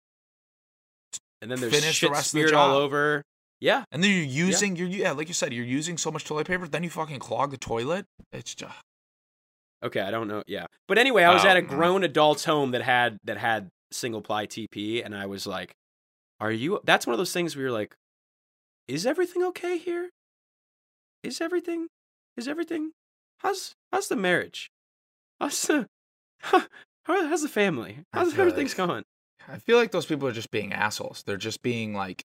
[1.47, 3.23] And then there's Finish the shit rest of the smeared all over.
[3.61, 3.85] Yeah.
[3.93, 6.67] and then you're using you're yeah, like you said, you're using so much toilet paper,
[6.67, 8.05] then you fucking clog the toilet.
[8.33, 8.75] It's just
[9.85, 10.43] Okay, I don't know.
[10.49, 13.69] Yeah, but anyway, I was Oh, at a grown adult's home that had that had
[13.93, 15.73] single ply TP, and I was like,
[16.41, 17.95] "Are you?" That's one of those things where you're like,
[18.89, 20.11] "Is everything okay here?
[21.23, 21.87] Is everything?
[22.37, 22.91] Is everything?
[23.39, 24.69] How's how's the marriage?
[25.41, 25.87] How's the
[26.41, 26.65] how,
[27.05, 28.01] how's the family?
[28.13, 29.05] How's everything's going?"
[29.49, 31.23] I feel like those people are just being assholes.
[31.27, 32.25] They're just being like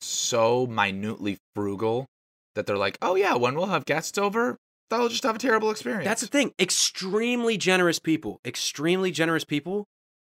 [0.00, 2.06] so minutely frugal
[2.54, 4.56] that they're like, oh yeah, when we'll have guests over,
[4.90, 6.04] they'll just have a terrible experience.
[6.04, 6.52] That's the thing.
[6.58, 8.40] Extremely generous people.
[8.44, 9.86] Extremely generous people.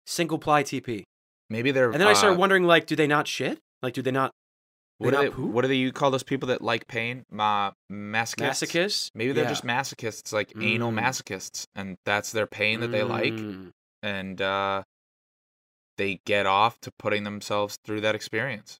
[0.07, 1.03] Single ply TP.
[1.49, 1.91] maybe they're.
[1.91, 3.59] And then I started uh, wondering, like, do they not shit?
[3.81, 4.31] Like, do they not
[4.97, 7.23] what they do not they, what do they you call those people that like pain?
[7.31, 8.35] Ma- masochists.
[8.63, 9.11] masochists?
[9.13, 9.49] Maybe they're Yeah.
[9.49, 11.01] just masochists, like anal Mm.
[11.01, 13.71] masochists, and that's their pain that they like, Mm.
[14.03, 14.83] and uh,
[15.97, 18.79] they get off to putting themselves through that experience.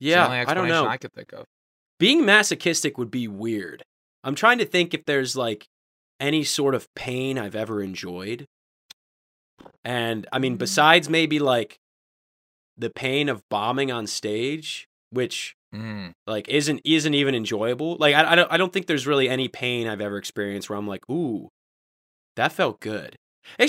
[0.00, 0.86] It's the Yeah, only I don't know.
[0.86, 1.44] I could think of.
[1.98, 3.82] Being masochistic would be weird.
[4.24, 5.66] I'm trying to think if there's like
[6.20, 8.46] any sort of pain I've ever enjoyed.
[9.84, 10.58] And I mean, Mm.
[10.58, 11.78] besides maybe like
[12.76, 16.12] the pain of bombing on stage, which Mm.
[16.26, 17.96] like isn't isn't even enjoyable.
[17.96, 20.78] Like I, I don't I don't think there's really any pain I've ever experienced where
[20.78, 21.48] I'm like, ooh,
[22.36, 23.16] that felt good.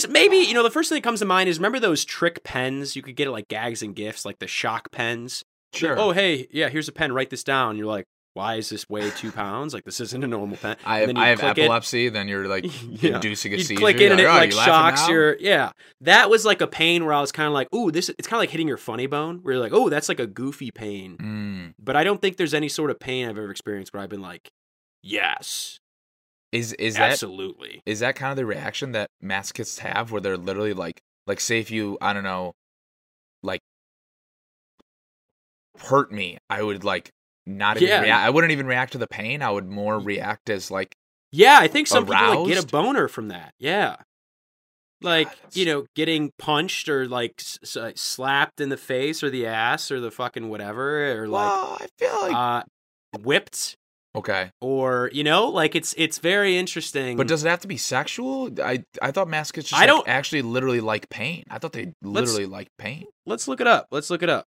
[0.09, 2.95] Maybe you know the first thing that comes to mind is remember those trick pens
[2.95, 5.43] you could get at like gags and gifts, like the shock pens.
[5.73, 5.97] Sure.
[5.99, 7.13] Oh hey, yeah, here's a pen.
[7.13, 7.77] Write this down.
[7.77, 9.73] You're like, why is this weigh two pounds?
[9.73, 10.77] Like this isn't a normal pen.
[10.85, 11.61] I have, I have click it.
[11.61, 12.09] epilepsy.
[12.09, 13.15] Then you're like Yeah.
[13.15, 13.79] inducing a You seizure.
[13.79, 15.71] click it and it "Oh, like you shocks now?" your yeah.
[16.01, 18.09] That was like a pain where I was kind of like, ooh, this.
[18.09, 19.39] It's kind of like hitting your funny bone.
[19.43, 21.17] Where you're like, oh, that's like a goofy pain.
[21.17, 21.73] Mm.
[21.79, 24.21] But I don't think there's any sort of pain I've ever experienced where I've been
[24.21, 24.49] like,
[25.03, 25.78] yes,
[26.51, 27.81] Is is that absolutely.
[27.85, 31.59] is that kind of the reaction that masochists have, where they're literally like like say
[31.59, 32.53] if you I don't know,
[33.43, 33.61] like
[35.77, 37.11] hurt me, I would like
[37.45, 38.25] not even react.
[38.25, 39.41] I wouldn't even react to the pain.
[39.41, 40.95] I would more react as like
[41.31, 43.53] Yeah, I think some people like get a boner from that.
[43.59, 43.97] Yeah.
[45.01, 49.23] Like, God, you know, getting punched or like s- s- uh, slapped in the face
[49.23, 52.63] or the ass or the fucking whatever or like well, I feel like uh
[53.21, 53.77] whipped
[54.15, 57.17] okay, or you know, like it's it's very interesting.
[57.17, 58.49] but does it have to be sexual?
[58.63, 61.43] I I thought masochists just I like, don't- actually literally like pain.
[61.49, 63.05] I thought they literally like pain.
[63.25, 63.87] Let's look it up.
[63.91, 64.45] Let's look it up.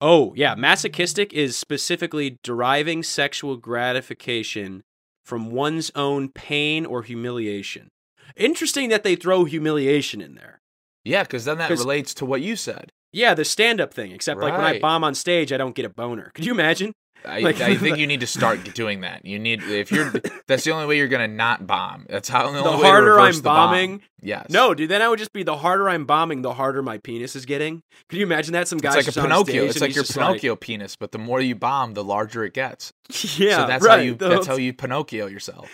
[0.00, 4.82] Oh, yeah, masochistic is specifically deriving sexual gratification
[5.24, 7.88] from one's own pain or humiliation.
[8.36, 10.60] Interesting that they throw humiliation in there.
[11.04, 12.90] Yeah, because then that relates to what you said.
[13.12, 14.82] Yeah, the stand up thing, except like when I Right.
[14.82, 16.30] bomb on stage, I don't get a boner.
[16.34, 16.92] Could you imagine?
[17.26, 19.24] I, Like- I think you need to start doing that.
[19.24, 20.12] You need if you're
[20.46, 22.06] that's the only way you're gonna not bomb.
[22.08, 23.70] That's how the, The way harder I'm the bomb.
[23.70, 24.02] bombing.
[24.22, 24.46] Yes.
[24.50, 27.36] No, dude, then I would just be the harder I'm bombing, the harder my penis
[27.36, 27.82] is getting.
[28.08, 28.66] Could you imagine that?
[28.68, 29.64] Some guys It's like a Pinocchio.
[29.64, 32.92] It's like your Pinocchio penis, but the more you bomb, the larger it gets.
[33.38, 33.96] yeah, so that's right.
[33.98, 35.68] how you that's how you Pinocchio yourself.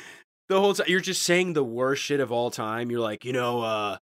[0.49, 2.91] the whole time you're just saying the worst shit of all time.
[2.91, 3.97] You're like, you know, uh,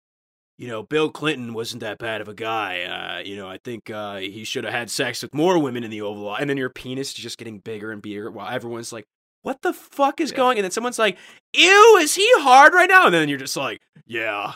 [0.60, 2.84] you know, Bill Clinton wasn't that bad of a guy.
[2.84, 5.90] Uh, you know, I think uh, he should have had sex with more women in
[5.90, 6.42] the Oval Office.
[6.42, 9.06] And then your penis is just getting bigger and bigger while everyone's like,
[9.42, 10.38] what the fuck is Yeah.
[10.38, 10.58] going?
[10.58, 11.18] And then someone's like,
[11.56, 13.06] ew, is he hard right now?
[13.06, 14.56] And then you're just like, yeah,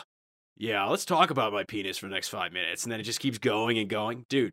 [0.58, 2.82] yeah, let's talk about my penis for the next five minutes.
[2.84, 4.52] And then it just keeps going and going, dude.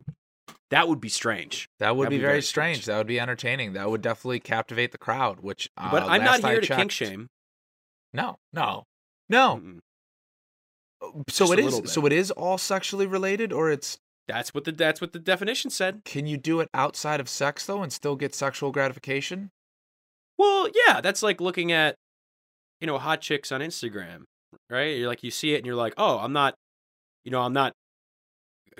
[0.70, 1.68] That would be strange.
[1.80, 2.76] That would That'd be, be very, very strange.
[2.78, 2.86] strange.
[2.86, 3.74] That would be entertaining.
[3.74, 5.40] That would definitely captivate the crowd.
[5.40, 7.28] Which, uh, but I'm not last I here to kink shame.
[8.14, 8.84] No, no,
[9.28, 9.56] no.
[9.62, 9.78] Mm-mm.
[11.28, 11.92] So Just it is.
[11.92, 13.98] So it is all sexually related, or it's.
[14.28, 16.02] That's what the that's what the definition said.
[16.04, 19.50] Can you do it outside of sex though, and still get sexual gratification?
[20.38, 21.96] Well, yeah, that's like looking at,
[22.80, 24.22] you know, hot chicks on Instagram,
[24.70, 24.96] right?
[24.96, 26.54] You're like, you see it and you're like, oh, I'm not,
[27.24, 27.74] you know, I'm not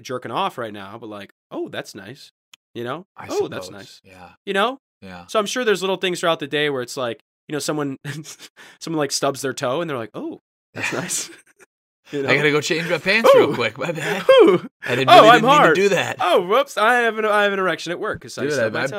[0.00, 2.30] jerking off right now, but like, oh, that's nice,
[2.74, 3.04] you know?
[3.16, 4.78] I oh, that's nice, Yeah, you know?
[5.02, 5.26] yeah.
[5.26, 7.98] So I'm sure there's little things throughout the day where it's like, you know, someone,
[8.80, 10.40] someone like stubs their toe and they're like, oh,
[10.72, 11.30] that's nice.
[12.12, 12.28] You know?
[12.28, 13.78] I gotta go change my pants real quick.
[13.78, 14.24] My bad.
[14.42, 14.68] Ooh.
[14.84, 15.74] I didn't Oh, really I'm didn't mean hard.
[15.76, 16.16] to do that.
[16.20, 16.76] Oh, whoops!
[16.76, 18.44] I have an I have an erection at work because I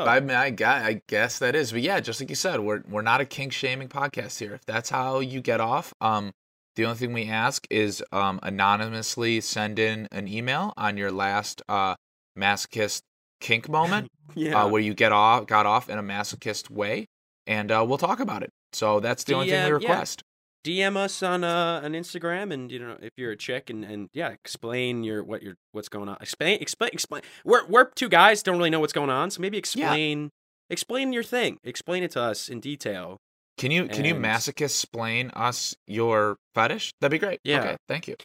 [0.07, 0.17] I.
[0.63, 3.25] I, I, guess that is, but yeah, just like you said, we're we're not a
[3.25, 4.53] kink shaming podcast here.
[4.53, 6.31] If that's how you get off, um,
[6.75, 11.61] the only thing we ask is um anonymously send in an email on your last
[11.69, 11.95] uh
[12.37, 13.01] masochist
[13.39, 14.63] kink moment, yeah.
[14.63, 17.05] uh, where you get off got off in a masochist way,
[17.45, 18.49] and uh, we'll talk about it.
[18.71, 19.73] So that's the only thing we yeah.
[19.73, 20.23] request.
[20.63, 24.09] DM us on uh on Instagram and you know if you're a chick and, and
[24.13, 28.41] yeah explain your what your what's going on explain explain explain we're we're two guys
[28.43, 30.29] don't really know what's going on so maybe explain
[30.69, 33.17] explain your thing explain it to us in detail
[33.57, 36.93] Can you can you masochist explain us your fetish?
[37.01, 37.39] That'd be great.
[37.43, 37.59] Yeah.
[37.59, 38.15] Okay, thank you.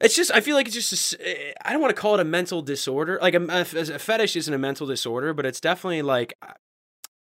[0.00, 2.24] it's just I feel like it's just eh, I don't want to call it a
[2.24, 3.64] mental disorder like a, a
[3.98, 6.34] fetish isn't a mental disorder but it's definitely like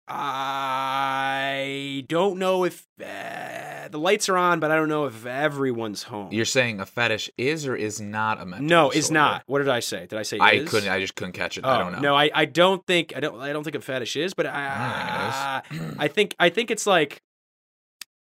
[0.08, 6.04] I don't know if uh, the lights are on but I don't know if everyone's
[6.04, 9.14] home You're saying a fetish is or is not a mental no, it's disorder?
[9.20, 9.44] not.
[9.48, 10.06] What did I say?
[10.08, 10.70] Did I say I is?
[10.70, 10.90] couldn't.
[10.90, 11.66] I just couldn't catch it.
[11.66, 12.00] Oh, I don't know.
[12.00, 15.62] No, I, I don't think I don't I don't think a fetish is, but I
[15.62, 15.96] I think is.
[16.00, 17.22] I think I think it's like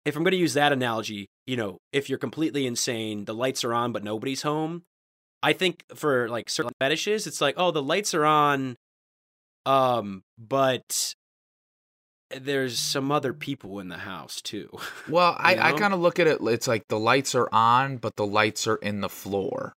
[0.06, 3.65] if I'm going to use that analogy, you know, if you're completely insane, the lights
[3.65, 4.84] are on but nobody's home.
[5.43, 8.77] I think for like certain fetishes, it's like, oh, the lights are on,
[9.65, 11.13] um, but
[12.30, 14.70] there's some other people in the house too.
[15.10, 15.78] Well, I, I know?
[15.78, 16.40] kind of look at it.
[16.42, 19.74] It's like the lights are on, but the lights are in the floor.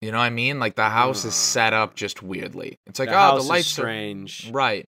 [0.00, 0.60] You know what I mean?
[0.60, 2.76] Like the house is set up just weirdly.
[2.86, 4.48] It's like the oh, the lights strange.
[4.48, 4.84] are right.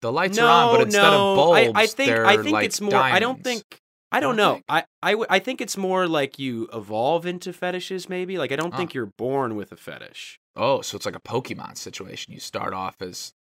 [0.00, 1.30] The lights no, are on, but instead no.
[1.32, 2.94] of bulbs, I, I think I think like it's more.
[2.96, 3.62] I don't think.
[4.10, 4.52] I don't don't know.
[4.54, 4.64] think?
[4.68, 8.08] I, I w- I think it's more like you evolve into fetishes.
[8.08, 8.76] Maybe like I don't Oh.
[8.76, 10.38] think you're born with a fetish.
[10.56, 12.32] Oh, so it's like a Pokemon situation.
[12.32, 13.32] You start off as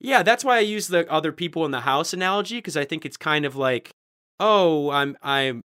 [0.00, 3.04] Yeah, that's why I use the other people in the house analogy because I think
[3.06, 3.90] it's kind of like,
[4.38, 5.62] oh, I'm I'm,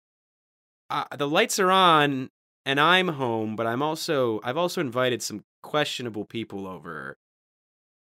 [0.90, 2.30] uh, the lights are on
[2.66, 7.16] and I'm home, but I'm also I've also invited some questionable people over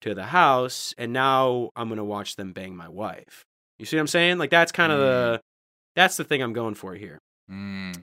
[0.03, 3.45] to the house, and now I'm gonna watch them bang my wife.
[3.79, 4.39] You see what I'm saying?
[4.39, 5.41] Like that's kind of the
[5.97, 7.19] that's the thing I'm going for here.
[7.51, 8.01] mm,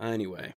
[0.00, 0.54] Anyway,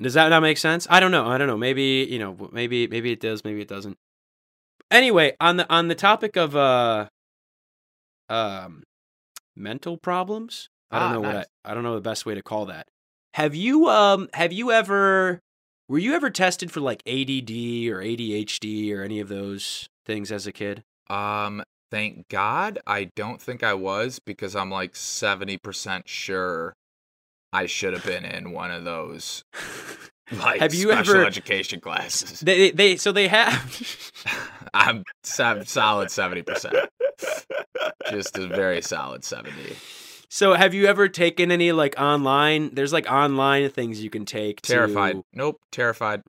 [0.00, 0.86] does that not make sense?
[0.90, 1.26] I don't know.
[1.28, 1.56] I don't know.
[1.56, 2.50] Maybe you know.
[2.52, 3.44] Maybe maybe it does.
[3.44, 3.96] Maybe it doesn't.
[4.92, 7.06] Anyway, on the on the topic of uh,
[8.28, 8.82] um,
[9.56, 10.68] mental problems.
[10.90, 11.48] I don't Ah, know what.
[11.64, 12.86] I, I don't know the best way to call that.
[13.34, 15.40] Have you um have you ever
[15.88, 17.50] were you ever tested for like ADD
[17.88, 20.82] or ADHD or any of those things as a kid?
[21.08, 21.62] um.
[21.90, 26.72] Thank God, I don't think I was because I'm like seventy percent sure
[27.52, 29.44] I should have been in one of those
[30.38, 32.40] like Have you special ever- education classes.
[32.40, 33.90] They they so they have
[34.74, 36.74] I'm sev- solid seventy percent.
[38.10, 39.76] Just a very solid seventy.
[40.28, 42.74] So have you ever taken any like online?
[42.74, 44.62] There's like online things you can take.
[44.62, 45.20] to- Terrified.
[45.34, 45.60] Nope.
[45.70, 46.22] Terrified.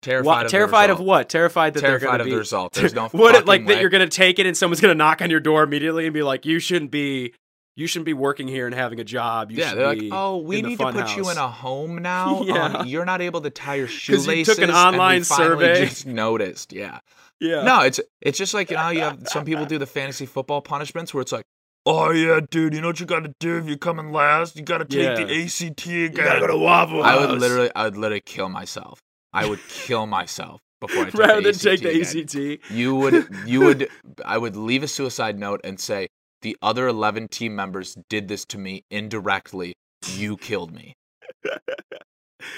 [0.00, 0.26] Terrified.
[0.26, 1.28] What, of terrified the of what?
[1.28, 2.30] Terrified that Terrified they're of be.
[2.32, 2.72] the result.
[2.72, 3.34] There's no what?
[3.34, 6.06] fucking Like that you're gonna take it and someone's gonna knock on your door immediately
[6.06, 7.34] and be like, "You shouldn't be.
[7.74, 9.50] You shouldn't be working here and having a job.
[9.50, 12.42] You yeah, should they're like, oh, we need to put you in a home now.
[12.42, 12.64] Yeah.
[12.80, 14.36] Um, you're not able to tie your shoelaces.
[14.36, 15.86] you took an online survey.
[15.86, 16.72] Just noticed.
[16.72, 16.98] Yeah.
[17.40, 17.62] Yeah.
[17.64, 20.60] No, it's it's just like you know you have some people do the fantasy football
[20.60, 21.44] punishments where it's like,
[21.86, 24.54] oh yeah, dude, you know what you got to do if you're coming last?
[24.56, 25.24] You got to take Yeah.
[25.24, 26.24] the ACT You again.
[26.26, 27.18] gotta go to Waffle House.
[27.18, 29.00] I would literally, I would literally kill myself.
[29.32, 32.02] I would kill myself before I rather the than take again.
[32.02, 32.70] the ACT.
[32.70, 33.88] You would, you would,
[34.24, 36.08] I would leave a suicide note and say,
[36.42, 39.72] the other 11 team members did this to me indirectly.
[40.16, 40.94] You killed me.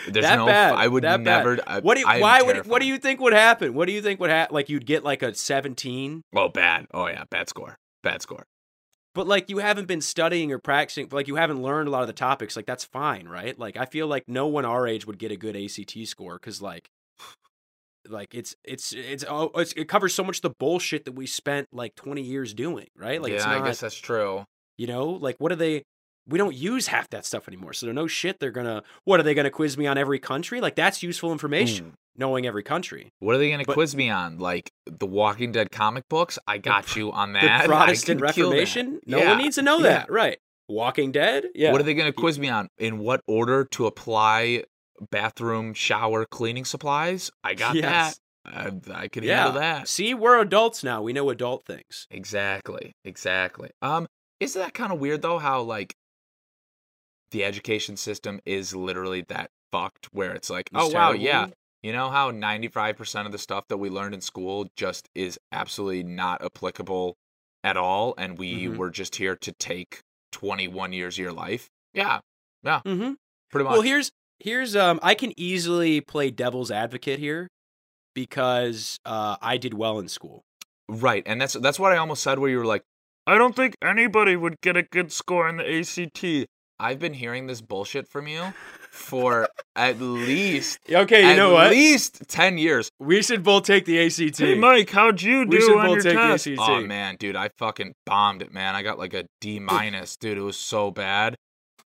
[0.09, 1.45] There's That no, bad, I would that bad.
[1.45, 1.59] never.
[1.67, 3.75] I, What do you, why would what do you think would happen?
[3.75, 4.55] What do you think would happen?
[4.55, 6.87] Like you'd get like a 17, Oh, bad.
[6.95, 7.77] Oh yeah, bad score.
[8.03, 8.45] Bad score.
[9.15, 12.07] but like you haven't been studying or practicing, like you haven't learned a lot of
[12.07, 12.57] the topics.
[12.57, 13.59] Like that's fine, right?
[13.59, 16.63] Like I feel like no one our age would get a good ACT score because
[16.63, 16.89] like,
[18.09, 21.69] like it's it's it's oh it's, it covers so much the bullshit that we spent
[21.73, 23.21] like 20 years doing, right?
[23.23, 24.45] Like yeah, it's I guess that's true.
[24.77, 25.83] you know, like what are they?
[26.27, 28.41] We don't use half that stuff anymore, so no shit.
[28.41, 30.61] They're gonna what are they gonna quiz me on every country?
[30.61, 31.93] Like that's useful information, Ooh.
[32.17, 33.11] knowing every country.
[33.21, 34.39] What are they to But- quiz me on?
[34.39, 36.39] Like the Walking Dead comic books?
[36.47, 37.63] I got you on that.
[37.63, 38.55] the Protestant can kill that.
[38.57, 39.01] Reformation.
[39.07, 39.83] No Yeah, one needs to know yeah.
[39.83, 40.39] that, right?
[40.67, 41.45] Walking Dead.
[41.55, 41.73] Yeah.
[41.73, 42.69] What are they going to quiz me on?
[42.79, 44.65] In what order to apply
[45.11, 47.31] bathroom shower cleaning supplies?
[47.43, 47.83] I got Yes.
[47.85, 48.21] that.
[48.47, 49.45] I, I can yeah.
[49.45, 49.89] handle that.
[49.89, 51.01] See, we're adults now.
[51.03, 52.07] We know adult things.
[52.11, 52.93] Exactly.
[53.05, 53.71] Exactly.
[53.81, 54.07] Um,
[54.41, 55.39] isn't that kind of weird though?
[55.39, 55.95] How like
[57.31, 61.47] the education system is literally that fucked, where it's like, It's oh wow, yeah,
[61.83, 65.09] you know how ninety five percent of the stuff that we learned in school just
[65.15, 67.17] is absolutely not applicable
[67.65, 68.77] at all, and we Mhm.
[68.77, 70.01] were just here to take
[70.33, 71.71] twenty one years of your life.
[71.95, 72.21] Yeah,
[72.63, 73.15] yeah, Mm-hmm.
[73.51, 73.73] pretty much.
[73.73, 77.49] Well, here's here's um I can easily play devil's advocate here
[78.15, 80.43] because uh I did well in school.
[80.89, 82.39] Right, and that's that's what I almost said.
[82.39, 82.83] Where you were like,
[83.27, 86.47] I don't think anybody would get a good score in the ACT.
[86.79, 88.53] I've been hearing this bullshit from you
[88.91, 91.71] for at least Okay, you at know what?
[91.71, 92.91] least ten years.
[93.01, 94.39] We should both take the ACT.
[94.39, 96.45] Hey, Mike, how'd you we do should on both your take test?
[96.45, 96.61] the ACT.
[96.69, 98.75] Oh man, dude, I fucking bombed it, man.
[98.75, 100.37] I got like a D minus, dude.
[100.37, 101.37] It was so bad.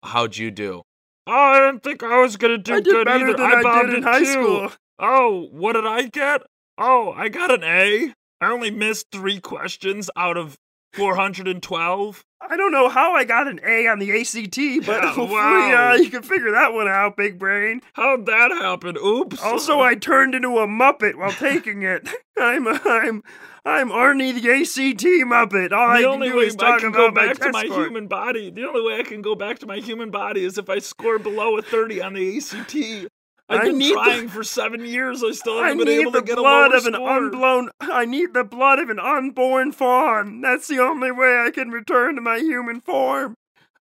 [0.03, 0.83] How'd you do?
[1.27, 3.37] Oh, I didn't think I was gonna do I did good better either.
[3.37, 4.33] than I I bombed did in high too.
[4.33, 4.73] school.
[4.99, 6.43] Oh, what did I get?
[6.79, 8.15] Oh, I got an A.
[8.41, 10.59] I only missed three questions out of
[10.93, 12.25] 412.
[12.43, 15.91] I don't know how I got an A on the ACT, but Yeah, hopefully wow.
[15.93, 17.81] uh, you can figure that one out, big brain.
[17.93, 18.97] How'd that happen?
[18.97, 19.41] Oops.
[19.43, 22.09] Also, I turned into a Muppet while taking it.
[22.39, 23.23] I'm I'm
[23.65, 25.73] I'm Arnie the ACT Muppet.
[25.73, 27.85] All I the can only do way is I can go back to my score.
[27.85, 28.51] human body.
[28.51, 31.19] The only way I can go back to my human body is if I score
[31.19, 33.11] below a 30 on the ACT.
[33.59, 35.23] I've been need the- trying for seven years.
[35.25, 37.11] I still haven't been able to get a blood of an score.
[37.17, 37.71] unblown.
[37.81, 40.41] I need the blood of an unborn fawn.
[40.41, 43.35] That's the only way I can return to my human form.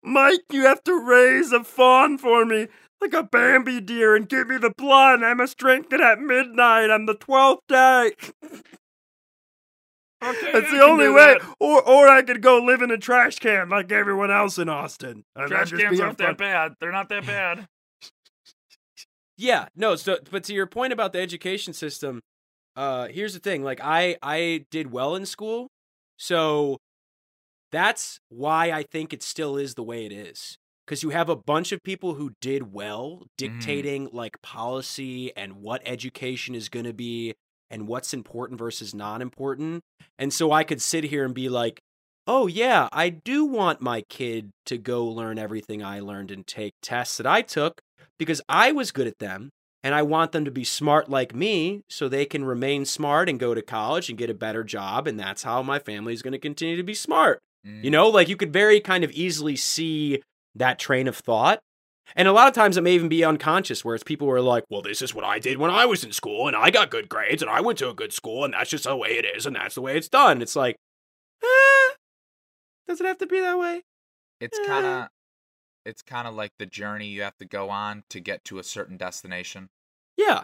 [0.04, 2.68] Mike, you have to raise a fawn for me,
[3.02, 5.24] like a Bambi deer, and give me the blood.
[5.24, 8.12] I must drink it at midnight on the twelfth day.
[10.24, 11.36] Okay, That's I the only way.
[11.40, 11.42] that.
[11.60, 15.24] Or, or I could go live in a trash can like everyone else in Austin.
[15.48, 16.74] Trash cans aren't fun- that bad.
[16.80, 17.68] They're not that bad.
[19.38, 22.22] Yeah, no, so but to your point about the education system,
[22.76, 25.70] uh here's the thing, like I I did well in school.
[26.18, 26.78] So
[27.72, 30.58] that's why I think it still is the way it is.
[30.88, 35.82] Cuz you have a bunch of people who did well dictating like policy and what
[35.86, 37.34] education is going to be
[37.70, 39.84] and what's important versus non important.
[40.20, 41.80] And so I could sit here and be like,
[42.28, 46.74] "Oh yeah, I do want my kid to go learn everything I learned and take
[46.82, 47.82] tests that I took
[48.18, 49.50] because I was good at them
[49.84, 53.40] and I want them to be smart like me so they can remain smart and
[53.40, 56.32] go to college and get a better job and that's how my family is going
[56.34, 57.40] to continue to be smart.
[57.66, 57.84] Mm.
[57.84, 60.22] You know, like you could very kind of easily see
[60.56, 61.60] that train of thought.
[62.16, 64.42] And a lot of times it may even be unconscious where it's people who are
[64.42, 66.90] like, well, this is what I did when I was in school and I got
[66.90, 69.26] good grades and I went to a good school and that's just the way it
[69.36, 70.42] is and that's the way it's done.
[70.42, 70.78] It's like,
[71.44, 71.94] eh,
[72.88, 73.82] does it have to be that way?
[74.40, 74.66] It's Eh.
[74.66, 75.08] kind of
[75.88, 78.64] it's kind of like the journey you have to go on to get to a
[78.64, 79.70] certain destination.
[80.18, 80.42] Yeah.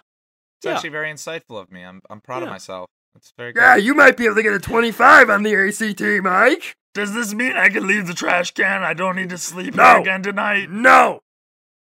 [0.60, 0.74] It's Yeah.
[0.76, 1.84] actually very insightful of me.
[1.84, 2.90] I'm I'm proud of myself.
[3.16, 3.60] It's very good.
[3.60, 6.76] Yeah, you might be able to get a 25 on the ACT, Mike.
[6.96, 8.84] Does this mean I can leave the trash can?
[8.84, 9.84] I don't need to sleep No.
[9.84, 10.70] here again tonight.
[10.70, 11.20] No.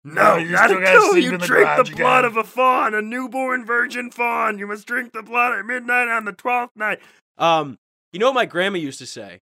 [0.06, 2.30] No, No, you not still gotta until you the drink the blood again.
[2.32, 4.58] of a fawn, a newborn virgin fawn.
[4.58, 7.00] You must drink the blood at midnight on the twelfth night.
[7.38, 7.78] Um,
[8.12, 9.40] you know what my grandma used to say,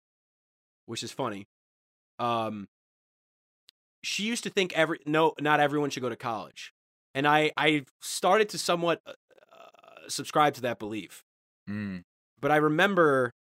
[0.87, 1.47] which is funny.
[2.19, 2.67] Um,
[4.09, 6.73] she used to think every no, not everyone should go to college,
[7.15, 9.13] and I I started to somewhat uh,
[9.53, 11.23] uh, subscribe to that belief.
[11.69, 12.03] Mm.
[12.41, 13.35] But I remember,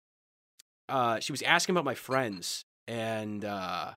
[0.90, 3.94] uh, she was asking about my friends and uh,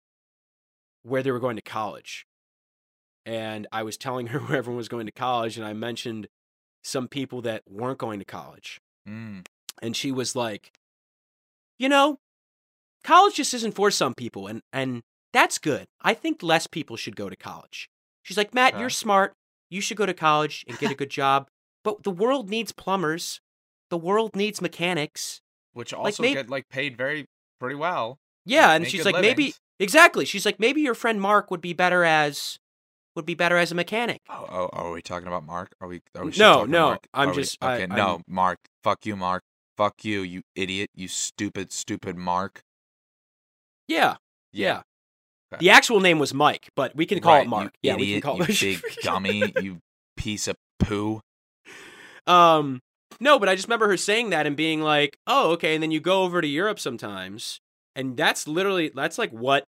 [1.05, 2.27] where they were going to college,
[3.25, 6.29] and I was telling her where everyone was going to college, and I mentioned
[6.85, 9.47] some people that weren't going to college Mm.
[9.81, 10.71] and she was like,
[11.79, 12.19] "You know,
[13.05, 15.87] college just isn't for some people, and and that's good.
[16.01, 17.89] I think less people should go to college."
[18.23, 18.81] She's like, "Matt, Okay.
[18.81, 18.95] you're uh-huh.
[18.95, 19.33] smart.
[19.71, 21.49] You should go to college and get a good job,
[21.85, 23.41] but the world needs plumbers.
[23.91, 25.41] The world needs mechanics.
[25.73, 27.27] Which Like, also maybe- get like paid very
[27.61, 28.19] pretty well.
[28.45, 32.05] Yeah." And she's like, "Maybe exactly." She's like, "Maybe your friend Mark would be better
[32.05, 32.59] as
[33.17, 35.75] would be better as a mechanic." Oh, oh, oh are we talking about Mark?
[35.81, 36.01] Are we?
[36.15, 37.07] Are we No, no, Mark?
[37.15, 37.83] I'm Are we- just- I- okay.
[37.85, 38.59] I'm- no, Mark.
[38.83, 39.43] Fuck you, Mark.
[39.77, 40.91] Fuck you, you idiot.
[40.95, 42.63] You stupid, stupid Mark.
[43.87, 44.17] Yeah,
[44.53, 44.83] yeah.
[45.53, 45.61] Okay.
[45.61, 47.73] The actual name was Mike, but we can call Right, it Mark.
[47.83, 49.53] Yeah, we can call you it big dummy.
[49.63, 49.79] You
[50.17, 51.21] piece of poo.
[52.27, 52.81] Um,
[53.21, 55.91] no, but I just remember her saying that and being like, "Oh, okay." And then
[55.91, 57.61] you go over to Europe sometimes,
[57.97, 59.65] and that's literally that's like what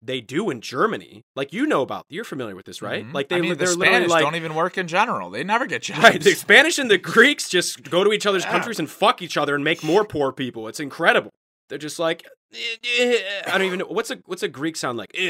[0.00, 1.22] they do in Germany.
[1.36, 3.04] Like you know about, you're familiar with this, right?
[3.04, 3.12] Mhm.
[3.12, 5.28] Like they, I mean, the Spanish like, don't even work in general.
[5.28, 6.02] They never get jobs.
[6.02, 6.20] right?
[6.20, 8.52] The Spanish and the Greeks just go to each other's Yeah.
[8.52, 10.66] countries and fuck each other and make more poor people.
[10.68, 11.32] It's incredible.
[11.68, 12.24] They're just like.
[12.54, 15.10] "Eh, eh, I don't even know what's a what's a Greek sound like.
[15.14, 15.20] Uh,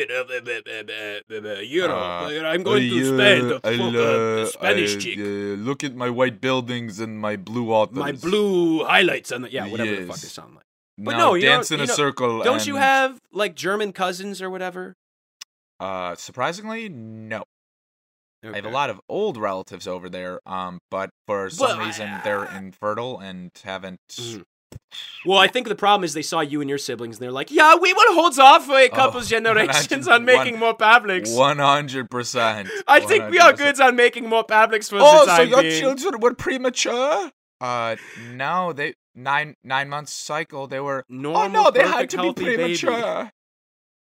[2.46, 5.16] I'm going to Spain I, fuck a Spanish chick.
[5.18, 7.96] look at my white buildings and my blue waters.
[7.96, 10.22] My blue highlights the yeah, whatever the fuck Yes.
[10.22, 10.64] they sound like.
[10.96, 12.42] Now But no, you dance in a circle.
[12.42, 14.94] Don't you have like German cousins or whatever?
[15.80, 17.44] Uh, surprisingly, no.
[18.44, 20.40] I have a lot of old relatives over there.
[20.46, 24.44] Um, but for some Well, reason I- they're infertile and haven't Mhm.
[25.26, 27.50] Well, I think the problem is they saw you and your siblings, and they're like,
[27.50, 31.58] "Yeah, we will hold off for a couple Oh, generations on making more Pavliks." One
[31.58, 32.68] hundred percent.
[32.88, 35.80] I think we are good on making more Pavliks for Oh, the so your being.
[35.80, 37.30] children were premature?
[37.60, 37.96] Uh,
[38.32, 40.66] no, they nine nine months cycle.
[40.66, 41.04] They were.
[41.08, 42.92] Normal, oh no, they had to be premature.
[42.92, 43.30] baby.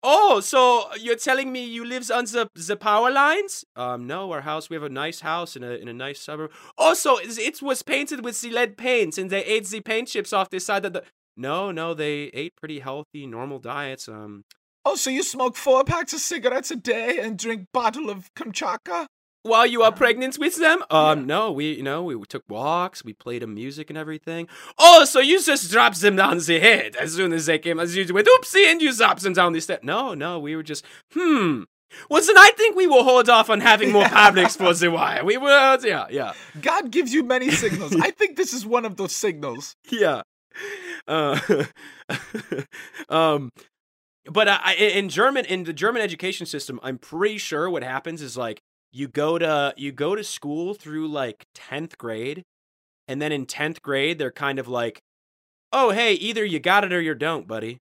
[0.02, 3.66] Oh, so you're telling me you lives on the the power lines?
[3.76, 4.70] Um, no, our house.
[4.70, 6.52] We have a nice house in a in a nice suburb.
[6.78, 10.50] Also, it was painted with the lead paint, and they ate the paint chips off
[10.50, 11.04] the side of the.
[11.36, 14.08] No, no, they ate pretty healthy, normal diets.
[14.08, 14.44] Um,
[14.86, 19.08] Oh, so you smoke four packs of cigarettes a day and drink bottle of Kamchatka?
[19.50, 20.84] While you are pregnant with them?
[20.90, 24.48] Um, no, we you know we took walks, we played them music and everything.
[24.78, 27.96] Oh, so you just dropped them down the head as soon as they came, as
[27.96, 29.84] you went oopsie and you dropped them down the step.
[29.84, 31.64] No, no, we were just hmm.
[32.10, 35.26] Well, then I think we will hold off on having more Pavliks for the while.
[35.26, 37.96] We will, yeah, yeah, God gives you many signals.
[38.00, 39.76] I think this is one of those signals.
[39.90, 40.22] yeah.
[41.08, 41.40] Uh,
[43.10, 43.52] um,
[44.26, 48.38] but I- in German, in the German education system, I'm pretty sure what happens is
[48.38, 48.62] like
[48.92, 52.44] you go to you go to school through like tenth grade,
[53.08, 55.00] and then in tenth grade they're kind of like,
[55.72, 57.78] oh hey, either you got it or you don't, buddy.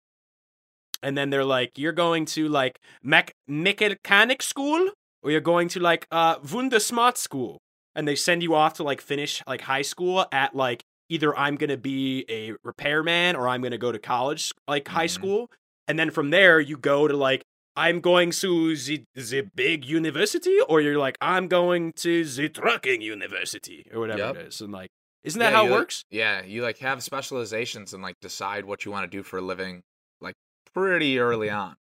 [1.02, 4.90] And then they're like, you're going to like mech- mechanic school,
[5.22, 7.58] or you're going to like uh Wundersmart school,
[7.94, 11.54] and they send you off to like finish like high school at like either I'm
[11.56, 15.10] gonna be a repairman or I'm gonna go to college like high Mhm.
[15.10, 15.50] school,
[15.86, 17.42] and then from there you go to like
[17.78, 23.00] I'm going to the, the big university, or you're like I'm going to the trucking
[23.02, 24.36] university or whatever Yep.
[24.36, 24.90] it is, and like
[25.22, 26.04] isn't that Yeah, how it like- works?
[26.10, 29.42] Yeah, you like have specializations and like decide what you want to do for a
[29.42, 29.82] living,
[30.20, 30.34] like
[30.74, 31.56] pretty early mm-hmm.
[31.56, 31.76] on.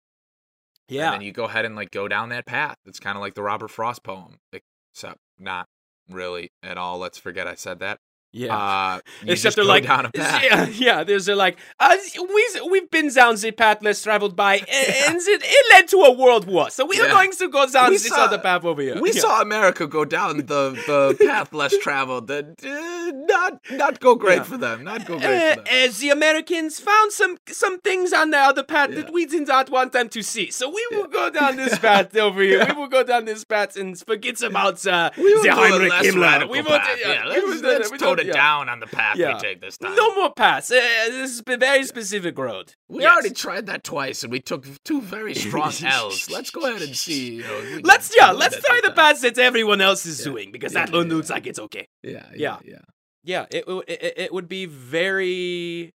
[0.88, 2.76] Yeah, And then you go ahead and like go down that path.
[2.84, 5.66] It's kind of like the Robert Frost poem, except not
[6.11, 6.99] really at all.
[6.99, 8.01] Let's forget I said that.
[8.35, 8.57] Yeah.
[8.57, 10.43] Uh, Except just they're like, down a path.
[10.51, 11.05] yeah, yeah.
[11.05, 15.16] There's a like, uh, we we've been down the path less traveled by, and, and
[15.16, 16.68] it, it led to a world war.
[16.70, 17.12] So we are Yeah.
[17.12, 19.01] going to go down We this saw- other path over here.
[19.01, 19.20] We Yeah.
[19.20, 22.26] saw America go down the, the path less traveled.
[22.26, 24.43] That uh, not not go great Yeah.
[24.53, 24.85] for them.
[24.85, 25.64] Not go Uh, great for them.
[25.70, 29.03] as the Americans found some some things on the other path Yeah.
[29.03, 32.16] that we did not want them to see, so we will go down this path
[32.16, 32.59] over here.
[32.59, 32.72] Yeah.
[32.74, 36.49] We will go down this path and forget about uh, We the Heinrich Himmler.
[36.49, 36.99] We will, path.
[37.01, 38.33] Yeah, we let's, will let's we tone don't- it yeah.
[38.35, 39.35] down on the path Yeah.
[39.35, 39.95] we take this time.
[39.95, 40.70] No more paths.
[40.70, 40.75] Uh,
[41.09, 42.72] this is a very specific road.
[42.89, 43.12] we Yes.
[43.12, 46.31] already tried that twice, and we took two very strong L's.
[46.31, 47.37] Let's go ahead and see.
[47.37, 50.18] You know, if we can Let's yeah, let's try the path that everyone else is
[50.20, 50.25] Yeah.
[50.33, 51.87] doing because that one looks like it's okay.
[52.03, 52.59] Yeah, Yeah.
[52.64, 52.79] yeah,
[53.22, 53.47] yeah.
[53.51, 55.93] It it, it it would be very.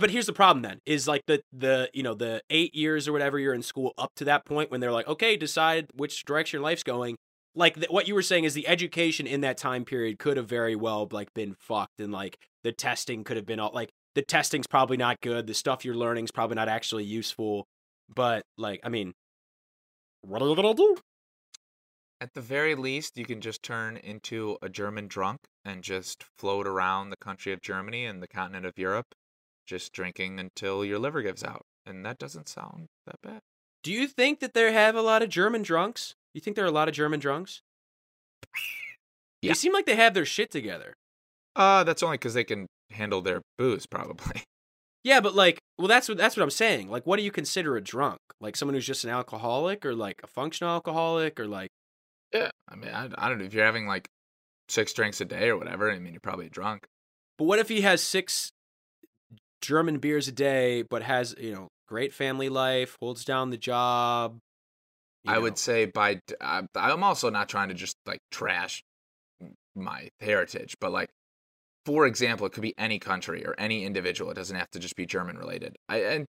[0.00, 3.12] But here's the problem then is like the the you know the eight years or
[3.12, 6.58] whatever you're in school up to that point when they're like okay decide which direction
[6.58, 7.16] your life's going
[7.54, 10.48] like th- what you were saying is the education in that time period could have
[10.48, 14.22] very well like been fucked and like the testing could have been all like the
[14.22, 17.66] testing's probably not good the stuff you're learning's probably not actually useful
[18.14, 19.12] but like I mean
[20.22, 20.96] what are you gonna do
[22.20, 26.68] At the very least, you can just turn into a German drunk and just float
[26.68, 29.14] around the country of Germany and the continent of Europe,
[29.66, 31.62] just drinking until your liver gives out.
[31.84, 33.40] And that doesn't sound that bad.
[33.82, 36.14] Do you think that there have a lot of German drunks?
[36.34, 37.60] You think there are a lot of German drunks?
[39.40, 39.50] Yeah.
[39.50, 40.94] They seem like they have their shit together.
[41.56, 44.42] Uh, that's only because they can handle their booze, probably.
[45.04, 46.88] Yeah, but like, well, that's what that's what I'm saying.
[46.88, 48.20] Like, what do you consider a drunk?
[48.40, 51.70] Like someone who's just an alcoholic, or like a functional alcoholic, or like,
[52.32, 54.06] Yeah, I mean, I, I don't know if you're having like
[54.68, 55.90] six drinks a day or whatever.
[55.90, 56.86] I mean, you're probably drunk.
[57.36, 58.52] but what if he has six
[59.60, 64.38] German beers a day, but has you know great family life, holds down the job?
[65.26, 65.42] I know?
[65.42, 68.82] would say by I'm also not trying to just like trash
[69.74, 71.10] my heritage, but like
[71.84, 74.30] for example, it could be any country or any individual.
[74.30, 75.76] It doesn't have to just be German related.
[75.88, 76.26] I and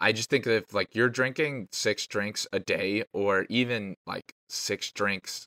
[0.00, 4.32] I just think that if like you're drinking six drinks a day or even like
[4.48, 5.46] six drinks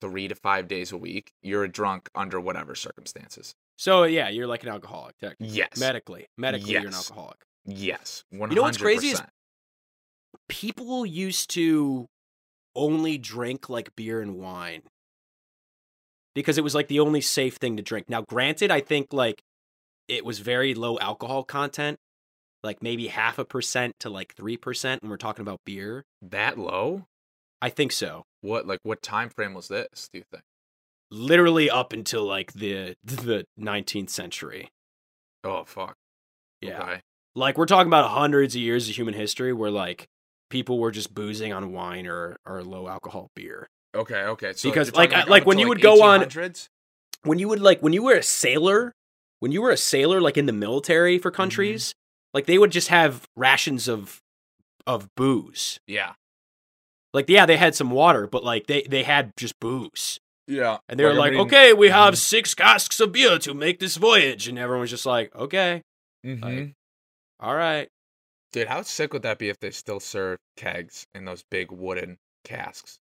[0.00, 3.54] three to five days a week, you're a drunk under whatever circumstances.
[3.76, 5.56] So yeah, you're like an alcoholic, technically.
[5.56, 5.78] Yes.
[5.78, 6.26] medically.
[6.36, 7.38] Medically, you're an alcoholic.
[7.64, 8.24] Yes.
[8.30, 9.22] One You know what's crazy is-
[10.48, 12.06] people used to
[12.74, 14.82] only drink like beer and wine
[16.34, 18.08] because it was like the only safe thing to drink.
[18.08, 19.42] Now, granted, I think like
[20.06, 21.98] it was very low alcohol content,
[22.62, 26.04] like maybe half a percent to like 3% when we're talking about beer.
[26.22, 27.06] that low.
[27.60, 28.24] I think so.
[28.40, 30.08] What like what time frame was this?
[30.12, 30.44] Do you think?
[31.10, 34.68] Literally up until like the the 19th century.
[35.42, 35.96] Oh fuck.
[36.60, 36.80] Yeah.
[36.82, 37.00] Okay.
[37.34, 40.06] Like we're talking about hundreds of years of human history where like
[40.50, 43.68] people were just boozing on wine or or low alcohol beer.
[43.94, 44.52] Okay, okay.
[44.54, 46.26] So Because, you're like, like, when you would go on-
[47.22, 48.92] when you would like when you were a sailor
[49.40, 51.94] when you were a sailor, like in the military for countries,
[52.34, 54.20] like they would just have rations of
[54.86, 55.78] of booze.
[55.86, 56.14] Yeah.
[57.14, 60.18] Like, yeah, they had some water, but like they they had just booze.
[60.46, 60.78] Yeah.
[60.88, 62.18] And they were like, okay, we have Mhm.
[62.18, 64.48] six casks of beer to make this voyage.
[64.48, 65.82] And everyone was just like, okay,
[66.26, 66.42] Mhm.
[66.42, 66.74] like-
[67.40, 67.88] all right.
[68.52, 72.18] Dude, how sick would that be if they still serve kegs in those big wooden
[72.44, 72.98] casks?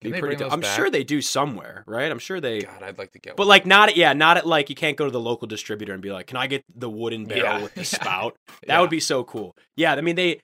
[0.00, 0.46] Can they pretty bring dope.
[0.46, 0.76] those I'm back?
[0.76, 2.10] sure they do somewhere, right?
[2.10, 2.60] I'm sure they.
[2.62, 3.48] God, I'd like to get But one.
[3.48, 6.02] like not at yeah, not at like you can't go to the local distributor and
[6.02, 8.36] be like, "Can I get the wooden barrel Yeah, with the yeah, spout?"
[8.66, 8.80] That Yeah.
[8.80, 9.54] would be so cool.
[9.76, 10.40] Yeah, I mean they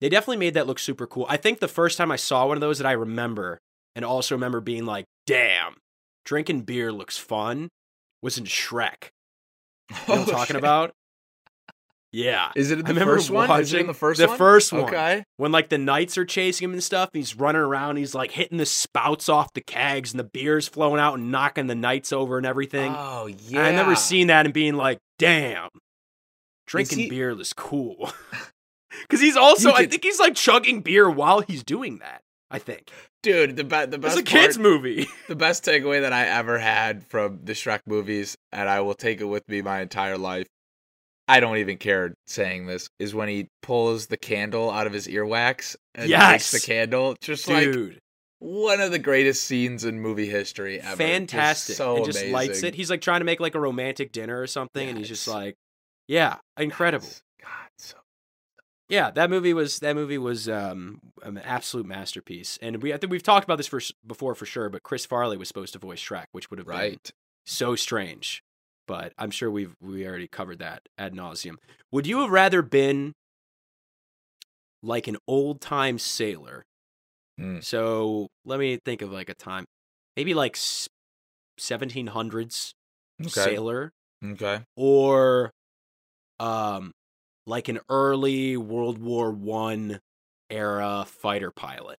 [0.00, 1.26] they definitely made that look super cool.
[1.28, 3.58] I think the first time I saw one of those that I remember
[3.96, 5.76] and also remember being like, "Damn,
[6.24, 7.68] drinking beer looks fun."
[8.22, 9.10] Was in Shrek.
[9.90, 10.56] You know what I'm Oh, talking shit.
[10.56, 10.92] about?
[12.14, 12.52] Yeah.
[12.54, 13.60] Is it in I the remember first one?
[13.60, 14.38] Is it in the first the one?
[14.38, 14.82] first one.
[14.84, 15.24] Okay.
[15.36, 18.58] When like the knights are chasing him and stuff, he's running around, he's like hitting
[18.58, 22.36] the spouts off the kegs and the beer's flowing out and knocking the knights over
[22.38, 22.94] and everything.
[22.96, 23.64] Oh yeah.
[23.64, 25.70] I remember seeing that and being like, damn,
[26.66, 28.12] drinking he- beer is cool.
[29.02, 32.20] Because he's also, You I think he's like chugging beer while he's doing that.
[32.48, 32.92] I think
[33.24, 33.56] dude.
[33.56, 35.08] The, be- the best it's a kids part- movie.
[35.28, 39.20] the best takeaway that I ever had from the Shrek movies, and I will take
[39.20, 40.46] it with me my entire life.
[41.26, 45.06] I don't even care saying this, is when he pulls the candle out of his
[45.06, 46.30] earwax and Yes.
[46.32, 47.16] makes the candle.
[47.20, 47.74] Just like
[48.40, 50.88] one of the greatest scenes in movie history ever.
[50.90, 51.76] Just fantastic.
[51.76, 52.32] so and just amazing.
[52.32, 52.74] lights it.
[52.74, 55.56] He's like trying to make like a romantic dinner or something, and he's just like,
[56.08, 57.06] yeah, incredible.
[57.06, 57.22] Yes.
[57.42, 57.96] God, so
[58.90, 63.10] Yeah, that movie was that movie was um, an absolute masterpiece, and we I think
[63.10, 64.68] we've talked about this for, before for sure.
[64.68, 67.12] But Chris Farley was supposed to voice Shrek, which would have been right.
[67.46, 68.42] so strange.
[68.86, 71.56] But I'm sure we've we already covered that ad nauseum.
[71.92, 73.12] Would you have rather been
[74.82, 76.64] like an old time sailor?
[77.38, 77.60] Hmm.
[77.60, 79.64] So let me think of like a time,
[80.16, 80.56] maybe like
[81.58, 82.74] 1700s
[83.20, 83.30] Okay.
[83.30, 83.90] sailor,
[84.24, 84.64] Okay.
[84.76, 85.50] or
[86.40, 86.92] um
[87.46, 90.00] like an early World War One
[90.50, 91.98] era fighter pilot.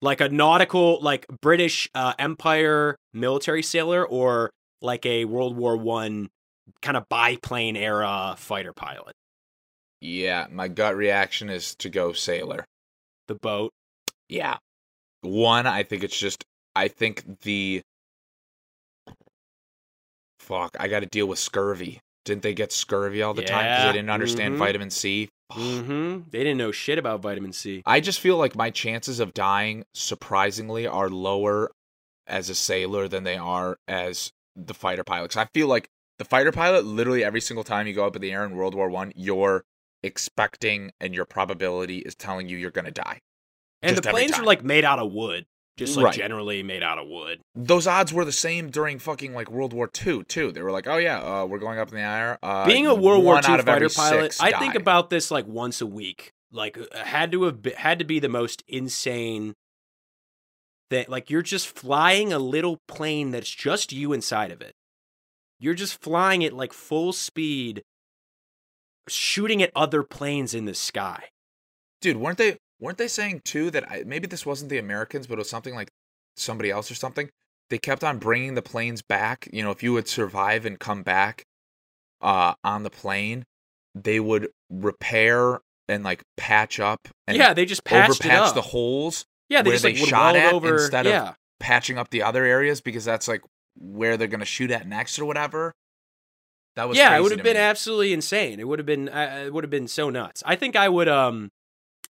[0.00, 4.50] Like a nautical, like British uh, Empire military sailor, or
[4.82, 6.28] like a World War One
[6.80, 9.14] kind of biplane era fighter pilot.
[10.00, 12.64] Yeah, my gut reaction is to go sailor.
[13.28, 13.72] The boat.
[14.28, 14.56] Yeah.
[15.22, 17.82] One, I think it's just I think the
[20.40, 22.00] fuck, I got to deal with scurvy.
[22.24, 24.58] Didn't they get scurvy all the time because they didn't understand mhm.
[24.58, 25.28] vitamin C?
[25.52, 26.30] Mm-hmm.
[26.30, 27.82] They didn't know shit about vitamin C.
[27.84, 31.70] I just feel like my chances of dying surprisingly are lower
[32.26, 35.30] as a sailor than they are as the fighter pilot.
[35.30, 35.88] 'Cause I feel like
[36.18, 38.74] the fighter pilot, literally every single time you go up in the air in World
[38.74, 39.64] War One, you're
[40.02, 43.20] expecting and your probability is telling you you're gonna die.
[43.82, 45.46] And the planes are like made out of wood,
[45.76, 46.14] just like Right.
[46.14, 47.40] generally made out of wood.
[47.54, 50.52] Those odds were the same during fucking like World War Two too.
[50.52, 52.38] They were like, oh yeah, uh, we're going up in the air.
[52.42, 55.10] Uh, being a World War one II out of every fighter pilot, I think about
[55.10, 56.32] this like once a week.
[56.52, 59.54] Like uh, had to have been, had to be the most insane
[60.92, 61.06] thing.
[61.08, 64.72] Like you're just flying a little plane that's just you inside of it.
[65.58, 67.82] You're just flying it like full speed,
[69.08, 71.24] shooting at other planes in the sky.
[72.00, 75.34] dude weren't they weren't they saying too that I, maybe this wasn't the americans but
[75.34, 75.88] it was something like
[76.36, 77.30] somebody else or something
[77.70, 81.02] they kept on bringing the planes back you know if you would survive and come
[81.02, 81.44] back
[82.20, 83.44] uh on the plane
[83.94, 88.54] they would repair and like patch up and yeah, they just patched overpatch up.
[88.54, 90.74] the holes yeah, they where just they like shot at over.
[90.74, 93.42] instead of- patching up the other areas because that's like
[93.78, 95.72] where they're gonna shoot at next or whatever
[96.76, 97.60] that was yeah, it would have been me.
[97.62, 98.58] absolutely insane.
[98.58, 100.42] It would have been uh, it would have been so nuts.
[100.46, 101.50] I think I would um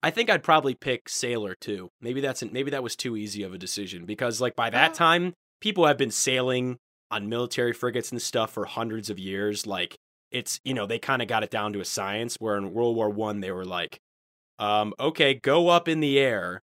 [0.03, 1.89] I think I'd probably pick Sailor too.
[1.99, 5.33] Maybe that's maybe that was too easy of a decision because like by that time
[5.61, 6.77] people have been sailing
[7.09, 9.65] on military frigates and stuff for hundreds of years.
[9.65, 9.95] Like
[10.31, 12.35] it's you know they kind of got it down to a science.
[12.39, 13.99] Where in World War One they were like,
[14.59, 16.61] um, okay, go up in the air,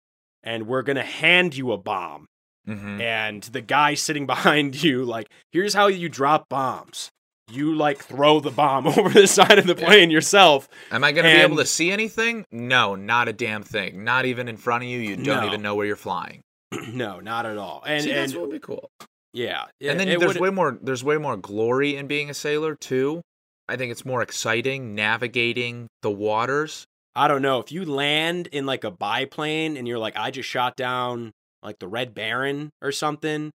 [0.42, 2.26] and we're gonna hand you a bomb
[2.68, 3.00] Mhm.
[3.00, 7.10] and the guy sitting behind you like here's how you drop bombs
[7.50, 9.86] you like throw the bomb over the side of the Yeah.
[9.86, 12.44] plane yourself Am I going to be able to see anything?
[12.52, 14.04] No, not a damn thing.
[14.04, 14.98] Not even in front of you.
[15.00, 15.46] You don't No.
[15.46, 16.42] even know where you're flying.
[16.92, 18.88] no not at all and see, that's and what would be cool.
[19.32, 20.78] yeah and then there's would- way more.
[20.80, 23.20] There's way more glory in being a sailor too.
[23.68, 26.86] I think it's more exciting navigating the waters.
[27.14, 30.48] I don't know if you land in like a biplane and you're like i just
[30.48, 31.32] shot down
[31.62, 33.50] like the red baron or something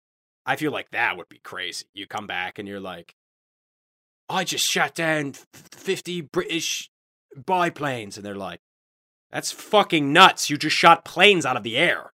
[0.45, 3.14] i feel like that would be crazy you come back and you're like
[4.30, 6.89] i just shot down 50 british
[7.45, 8.60] biplanes and they're like
[9.32, 12.12] that's fucking nuts you just shot planes out of the air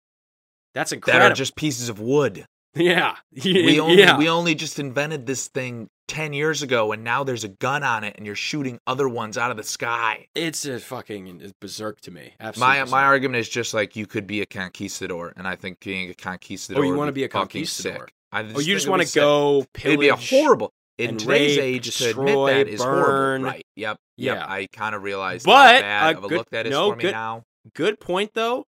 [0.75, 1.25] that's incredible.
[1.25, 2.45] That are just pieces of wood.
[2.77, 3.17] Yeah.
[3.45, 4.17] We only yeah.
[4.17, 8.05] we only just invented this thing ten years ago, and now there's a gun on
[8.05, 10.27] it, and you're shooting other ones out of the sky.
[10.35, 12.35] it's a fucking it's berserk to me.
[12.41, 12.79] Absolutely.
[12.79, 16.11] My my argument is just like you could be a conquistador, and I think being
[16.11, 16.83] a conquistador.
[16.83, 18.07] Oh, you wanna be a conquistador?
[18.07, 18.13] Sick.
[18.33, 19.95] I Oh, you just want to go pillage.
[19.95, 23.05] It'd be a horrible in today's rape, age to admit that is burn.
[23.05, 23.45] horrible.
[23.47, 23.67] Right?
[23.77, 23.99] Yep.
[24.19, 24.37] Yep.
[24.37, 24.47] Yeah.
[24.47, 26.97] I kind of realized But, how bad of a good- look that is no, for
[26.97, 27.43] me good- now.
[27.75, 28.67] Good point though.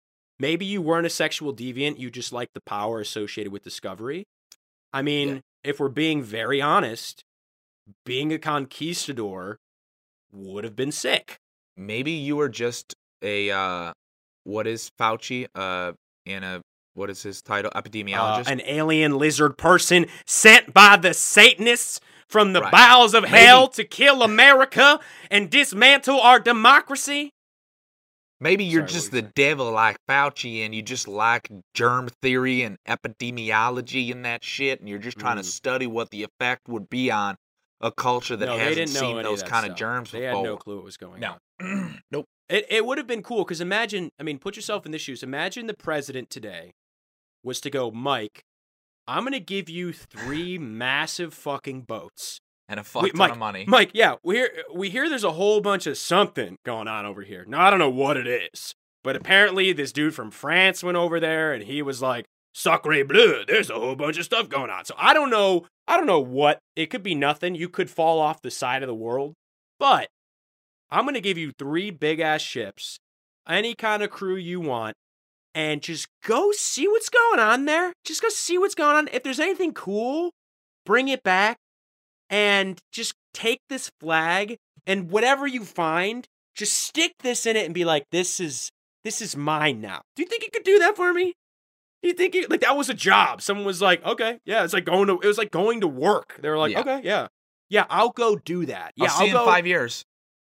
[0.40, 4.24] Maybe you weren't a sexual deviant, you just like the power associated with discovery.
[4.92, 5.40] I mean, Yeah.
[5.64, 7.22] If we're being very honest,
[8.04, 9.58] being a conquistador
[10.32, 11.36] would have been sick.
[11.76, 13.92] Maybe you were just a uh,
[14.44, 15.46] what is Fauci?
[15.54, 15.92] Uh,
[16.26, 16.60] in a
[16.94, 17.72] what is his title?
[17.74, 18.46] Uh, Epidemiologist.
[18.46, 22.72] an alien lizard person sent by the Satanists from the Right.
[22.72, 23.36] bowels of Maybe.
[23.36, 25.00] hell to kill America
[25.30, 27.30] and dismantle our democracy.
[28.44, 32.60] Maybe you're Sorry, just the you devil like Fauci and you just like germ theory
[32.60, 35.46] and epidemiology and that shit, and you're just trying to Mm.
[35.46, 37.36] study what the effect would be on
[37.80, 40.36] a culture that no, hasn't seen those of kind of germs They before.
[40.36, 41.38] had no clue what was going No.
[41.58, 42.02] on.
[42.10, 42.26] nope.
[42.50, 45.22] It it would have been cool because imagine, I mean, put yourself in the shoes.
[45.22, 46.72] Imagine the president today
[47.42, 48.42] was to go, Mike,
[49.08, 52.40] I'm gonna give you three massive fucking boats.
[52.68, 53.64] And a fuck Wait, ton Mike, of money.
[53.68, 57.22] Mike, yeah, we hear we hear there's a whole bunch of something going on over
[57.22, 57.44] here.
[57.46, 61.20] Now I don't know what it is, but apparently this dude from France went over
[61.20, 64.86] there and he was like, "Sacre bleu, there's a whole bunch of stuff going on."
[64.86, 66.58] So I don't know, I don't know what.
[66.74, 67.54] It could be nothing.
[67.54, 69.34] You could fall off the side of the world,
[69.78, 70.08] but
[70.90, 72.98] I'm gonna give you three big ass ships,
[73.46, 74.94] any kind of crew you want.
[75.56, 77.92] And just go see what's going on there.
[78.04, 79.08] Just go see what's going on.
[79.12, 80.32] If there's anything cool,
[80.84, 81.58] bring it back
[82.34, 84.56] and just take this flag
[84.88, 86.26] and whatever you find,
[86.56, 88.72] just stick this in it and be like, this is
[89.04, 90.02] this is mine now.
[90.16, 91.34] Do you think you could do that for me?
[92.02, 93.40] Do you think you, like that was a job?
[93.40, 96.36] Someone was like, okay, yeah, it's like going to it was like going to work.
[96.42, 96.80] They were like, Yeah.
[96.80, 97.28] okay, yeah,
[97.70, 98.94] yeah, I'll go do that.
[98.96, 99.44] Yeah, I'll see you go.
[99.44, 100.04] in five years.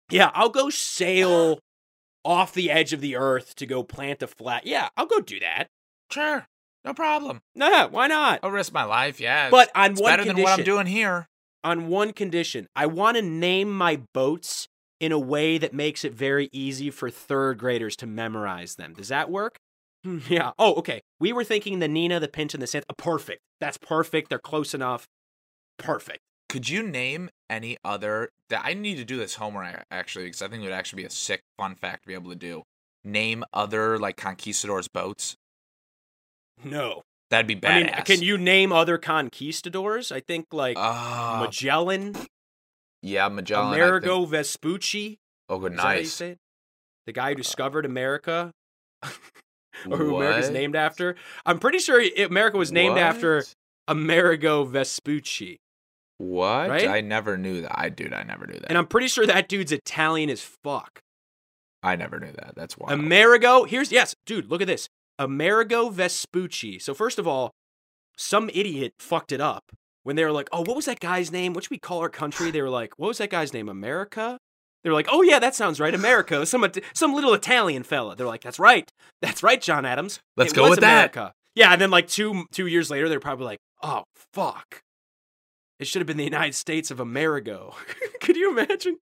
[0.08, 1.58] Yeah, I'll go sail
[2.24, 4.62] off the edge of the earth to go plant a flag.
[4.64, 5.66] Yeah, I'll go do that.
[6.12, 6.46] Sure.
[6.84, 7.40] No problem.
[7.56, 8.38] Nah, why not?
[8.44, 9.50] I'll risk my life, yeah.
[9.50, 11.28] But on it's one better condition, than what I'm doing here.
[11.64, 12.66] On one condition.
[12.74, 14.68] I want to name my boats
[15.00, 18.94] in a way that makes it very easy for third graders to memorize them.
[18.94, 19.56] Does that work?
[20.04, 20.52] Hmm, Yeah.
[20.58, 21.00] Oh, okay.
[21.20, 22.86] We were thinking the Nina, the Pinch, and the Santa.
[22.96, 23.40] Perfect.
[23.60, 24.28] That's perfect.
[24.28, 25.06] They're close enough.
[25.78, 26.20] Perfect.
[26.48, 30.48] Could you name any other that I need to do this homework actually because I
[30.48, 32.62] think it would actually be a sick fun fact to be able to do.
[33.04, 35.34] Name other like conquistadors boats.
[36.62, 37.02] No.
[37.32, 37.70] That'd be badass.
[37.70, 40.12] I mean, can you name other conquistadors?
[40.12, 42.14] I think like Uh, Magellan,
[43.00, 43.72] yeah, Magellan.
[43.72, 45.18] Amerigo Vespucci.
[45.48, 46.18] Oh, good, Is that how you nice.
[46.18, 48.52] The guy who discovered America.
[49.90, 50.52] or who America's What?
[50.52, 51.16] named after.
[51.46, 53.42] I'm pretty sure America was named after
[53.88, 55.58] Amerigo Vespucci.
[56.18, 56.68] What?
[56.68, 56.86] Right?
[56.86, 57.72] I never knew that.
[57.80, 58.68] I dude, I never knew that.
[58.68, 61.00] And I'm pretty sure that dude's Italian as fuck.
[61.82, 62.52] I never knew that.
[62.56, 62.92] That's wild.
[62.92, 64.90] Amerigo, here's yes, dude, look at this.
[65.18, 66.78] Amerigo Vespucci.
[66.78, 67.52] So first of all,
[68.16, 69.64] some idiot fucked it up
[70.02, 71.52] when they were like, "Oh, what was that guy's name?
[71.54, 73.68] What should we call our country?" They were like, "What was that guy's name?
[73.68, 74.38] America?"
[74.84, 78.16] They were like, "Oh yeah, that sounds right, America." Some some little Italian fella.
[78.16, 78.90] They're like, "That's right,
[79.20, 80.20] that's right, John Adams.
[80.36, 81.14] Let's It go with that."
[81.54, 84.82] Yeah, and then like two two years later, they're probably like, "Oh fuck,
[85.78, 87.74] it should have been the United States of Amerigo."
[88.20, 88.98] Could you imagine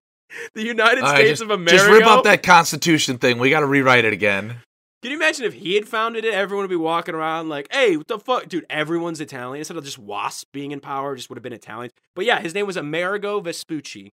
[0.53, 1.77] the United All right, States just, of America?
[1.77, 3.39] just rip up that Constitution thing.
[3.39, 4.57] We got to rewrite it again.
[5.01, 6.33] Can you imagine if he had founded it?
[6.33, 8.67] Everyone would be walking around like, "Hey, what the fuck, dude?
[8.69, 11.91] Everyone's Italian." Instead of just Wasp being in power, just would have been Italian.
[12.15, 14.11] But yeah, his name was Amerigo Vespucci,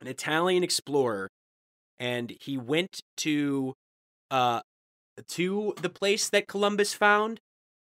[0.00, 1.30] an Italian explorer,
[1.98, 3.74] and he went to,
[4.32, 4.62] uh,
[5.28, 7.40] to the place that Columbus found,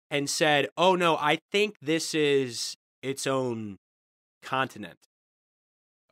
[0.10, 3.78] and said, "Oh no, I think this is its own
[4.42, 4.98] continent."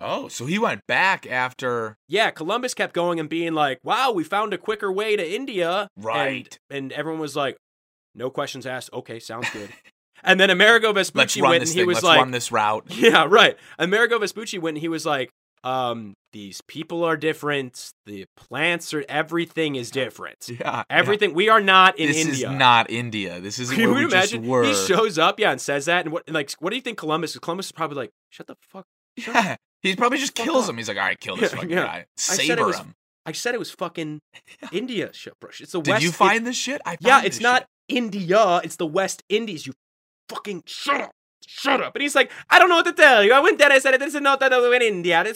[0.01, 1.97] Oh, so he went back after.
[2.07, 5.89] Yeah, Columbus kept going and being like, "Wow, we found a quicker way to India."
[5.97, 6.57] Right.
[6.69, 7.57] And, everyone was like,
[8.15, 8.91] "No questions asked.
[8.93, 9.69] Okay, sounds good."
[10.23, 11.87] and then Amerigo Vespucci went and he thing.
[11.87, 12.85] was Let's like, run this route.
[12.89, 15.31] "Yeah, right." Amerigo Vespucci went and he was like,
[15.65, 17.91] "Um, these people are different.
[18.05, 19.03] The plants are.
[19.09, 20.49] Everything is different.
[20.59, 20.83] Yeah.
[20.89, 21.33] Everything.
[21.33, 23.41] We are not in this India." This is not India.
[23.41, 24.47] This is where we just imagine?
[24.47, 24.63] were.
[24.63, 26.23] He shows up, yeah, and says that, and what?
[26.25, 27.37] and like, what do you think Columbus?
[27.37, 28.85] Columbus is probably like, "Shut the fuck."
[29.17, 29.55] Shut yeah.
[29.81, 30.69] He probably just kills off.
[30.69, 30.77] him.
[30.77, 31.83] He's like, all right, kill this Yeah, fucking yeah.
[31.85, 31.97] guy.
[31.99, 32.93] it Saber was- him.
[33.25, 34.19] I said it was fucking
[34.71, 35.51] India, shit, bro.
[35.59, 36.03] It's the Did West.
[36.03, 36.81] you it- find this shit?
[36.85, 37.97] I Yeah, it's not shit.
[37.97, 38.61] India.
[38.63, 39.67] It's the West Indies.
[39.67, 39.73] You
[40.29, 41.11] fucking shut up.
[41.47, 41.95] Shut up.
[41.95, 43.33] And he's like, I don't know what to tell you.
[43.33, 43.71] I went there.
[43.71, 45.17] I said, this is not that in India.
[45.19, 45.27] And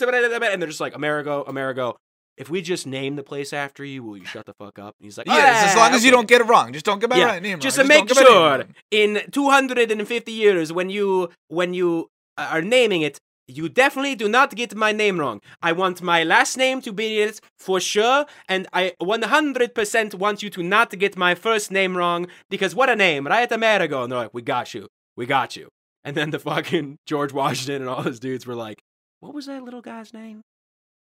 [0.62, 1.96] they're just like, Amerigo, Amerigo.
[2.38, 4.96] if we just name the place after you, will you shut the fuck up?
[5.00, 6.72] And he's like, Yeah, as "Ah, long as you don't get it wrong.
[6.74, 7.88] Just don't get my Yeah, right name just wrong.
[7.88, 12.62] to make don't get my name sure in 250 years when you when you are
[12.62, 15.42] naming it you definitely do not get my name wrong.
[15.62, 20.50] I want my last name to be it for sure and i 100% want you
[20.50, 24.04] to not get my first name wrong because what a name right amerigo?
[24.04, 24.88] And they're like we got you.
[25.16, 25.70] We got you.
[26.04, 28.82] And then the fucking george washington and all those dudes were like
[29.20, 30.42] what was that little guy's name?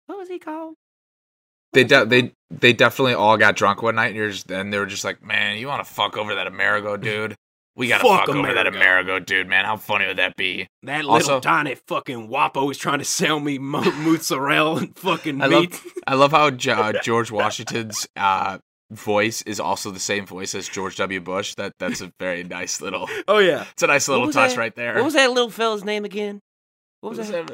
[0.07, 0.75] What was he called?
[1.73, 4.85] They de- they they definitely all got drunk one night, and, just, and they were
[4.85, 7.35] just like, "Man, you want to fuck over that Amerigo dude?
[7.75, 9.65] We gotta Fuck fuck, over that Amerigo." Amerigo dude, man.
[9.65, 13.41] How funny would that be?" that little Also- tiny fucking wapo is trying to sell
[13.41, 18.07] me mo- mozzarella and fucking I love- meat I love how Jo- uh, George Washington's
[18.17, 18.59] uh,
[18.91, 21.21] voice is also the same voice as George W.
[21.21, 21.55] Bush.
[21.55, 23.09] That that's a very nice little.
[23.27, 24.59] oh yeah It's a nice little touch that?
[24.59, 24.97] right there.
[24.97, 26.41] What was that little fella's name again?
[27.01, 27.51] What was that?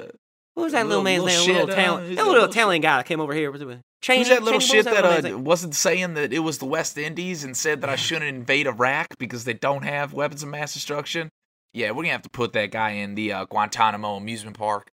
[0.55, 1.55] What was that little, Little- man's little name?
[1.57, 3.53] little shit, uh, Italian, he's that that little little Italian guy that came over here.
[4.01, 6.59] Cheney, Who's that little Cheney, what was shit that uh, wasn't saying that it was
[6.59, 10.43] the West Indies and said that I shouldn't invade Iraq because they don't have weapons
[10.43, 11.31] of mass destruction?
[11.75, 14.91] Yeah, we're gonna have to put that guy in the uh, Guantanamo amusement park.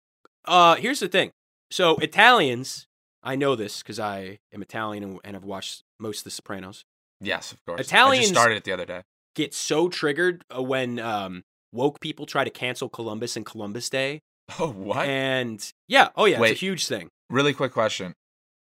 [0.46, 1.30] Uh, here's the thing.
[1.70, 2.86] So Italians,
[3.22, 6.84] I know this because I am Italian and, have watched most of The Sopranos.
[7.20, 7.78] Yes, of course.
[7.78, 9.02] I Italians- just started it the other day.
[9.34, 11.42] Get so triggered uh, when um
[11.72, 14.20] woke people try to cancel Columbus and Columbus Day,
[14.58, 15.06] Oh, what?
[15.08, 16.52] and yeah, oh yeah, Wait.
[16.52, 17.08] it's a huge thing.
[17.30, 18.14] really quick question.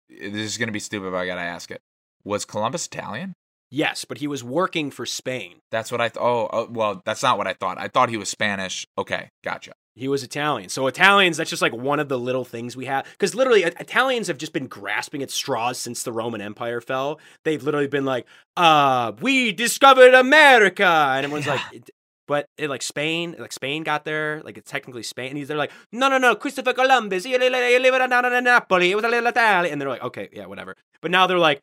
[0.09, 1.81] This is gonna be stupid, but I gotta ask it.
[2.25, 3.35] Was Columbus Italian?
[3.71, 5.57] Yes, but he was working for Spain.
[5.71, 6.23] That's what I thought.
[6.23, 7.77] Oh, oh, well, that's not what I thought.
[7.79, 8.87] I thought he was Spanish.
[8.97, 9.73] Okay, gotcha.
[9.97, 10.69] He was Italian.
[10.71, 13.05] So Italians, that's just like one of the little things we have.
[13.13, 17.21] Because literally, Italians have just been grasping at straws since the Roman Empire fell.
[17.45, 18.27] They've literally been like,
[18.57, 20.85] uh, we discovered America.
[20.85, 21.91] And everyone's like, it-
[22.27, 25.31] but it, like Spain, like Spain got there, like it's technically Spain.
[25.31, 28.33] And he's they're like, no, no, no, Christopher Columbus, he li- li- he lived down
[28.33, 29.71] in Napoli, it was a little Italy.
[29.71, 30.75] And they're like, okay, yeah, whatever.
[31.03, 31.61] But now they're like,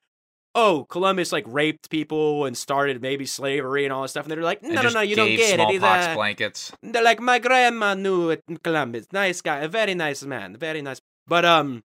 [0.53, 4.25] oh, Columbus like raped people and started maybe slavery and all this stuff.
[4.25, 5.69] And they're like, no, no, no, you don't get it.
[5.69, 6.71] He's a, blankets.
[6.83, 9.07] they're like my grandma knew it Columbus.
[9.11, 10.99] Nice guy, a very nice man, very nice.
[11.27, 11.83] But um,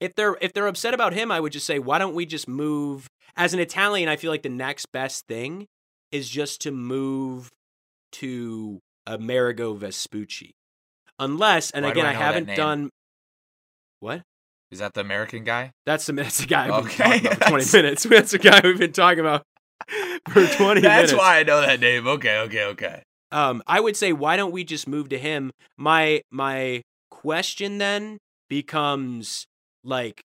[0.00, 2.48] if they're if they're upset about him, I would just say, why don't we just
[2.48, 3.08] move?
[3.36, 5.68] As an Italian, I feel like the next best thing
[6.10, 7.50] is just to move
[8.12, 10.54] to Amerigo Vespucci,
[11.18, 12.90] unless and Why do again I I, that haven't done.
[14.00, 14.22] What?
[14.70, 15.72] Is that the American guy?
[15.86, 18.02] That's the that's the guy we've been Okay, talking about for twenty minutes.
[18.08, 19.42] That's the guy we've been talking about
[20.28, 21.10] for twenty minutes.
[21.10, 22.06] That's why I know that name.
[22.06, 23.02] Okay, okay, okay.
[23.32, 25.50] um, I would say why don't we just move to him?
[25.76, 29.46] My my question then becomes
[29.82, 30.22] like,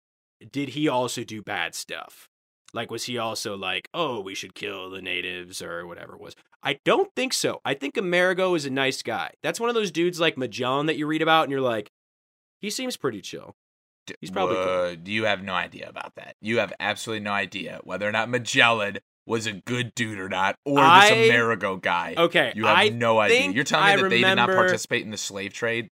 [0.53, 2.27] did he also do bad stuff?
[2.73, 6.35] Like, was he also like, oh, we should kill the natives or whatever it was?
[6.63, 7.61] I don't think so.
[7.65, 9.33] I think Amerigo is a nice guy.
[9.43, 11.91] That's one of those dudes like Magellan that you read about and you're like,
[12.61, 13.55] he seems pretty chill.
[14.21, 14.65] He's probably cool.
[14.65, 16.35] uh, You have no idea about that.
[16.41, 20.57] You have absolutely no idea whether or not Magellan was a good dude or not,
[20.65, 22.15] or this Amerigo guy.
[22.19, 23.51] Okay, You have I no idea.
[23.53, 25.89] You're telling me I that they did not participate in the slave trade?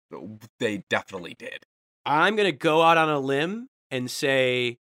[0.58, 1.64] They definitely did.
[2.04, 4.78] I'm gonna go out on a limb and say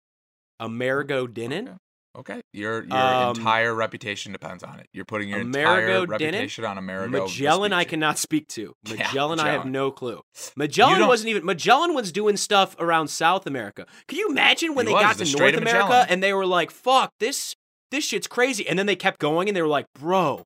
[0.61, 1.69] Amerigo didn't.
[1.69, 1.77] Okay.
[2.17, 4.89] Okay, your your Um, entire reputation depends on it.
[4.93, 6.35] You're putting your Amerigo entire didn't.
[6.35, 7.25] reputation on Amerigo.
[7.25, 8.75] Magellan, I cannot speak to.
[8.85, 10.23] Yeah, Magellan, I have no clue.
[10.57, 11.45] Magellan wasn't even.
[11.45, 13.87] Magellan was doing stuff around South America.
[14.07, 16.71] Can you imagine when they was, got the to North America and they were like,
[16.71, 17.57] "Fuck this,
[17.91, 20.45] this shit's crazy," and then they kept going and they were like, "Bro,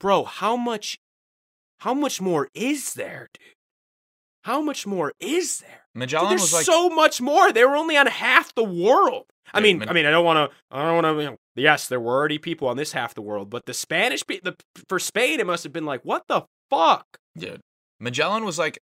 [0.00, 0.98] bro, how much,
[1.78, 3.54] how much more is there, dude?
[4.42, 5.84] How much more is there?
[5.94, 7.52] Dude, Magellan there's was like so much more.
[7.52, 9.26] They were only on half the world.
[9.54, 10.56] I mean, I mean, I don't want to.
[10.70, 11.22] I don't want to.
[11.24, 14.26] You know, yes, there were already people on this half the world, but the Spanish,
[14.26, 14.54] pe- the
[14.88, 17.04] for Spain, it must have been like, what the fuck?
[17.36, 17.60] dude.
[18.00, 18.78] Magellan was like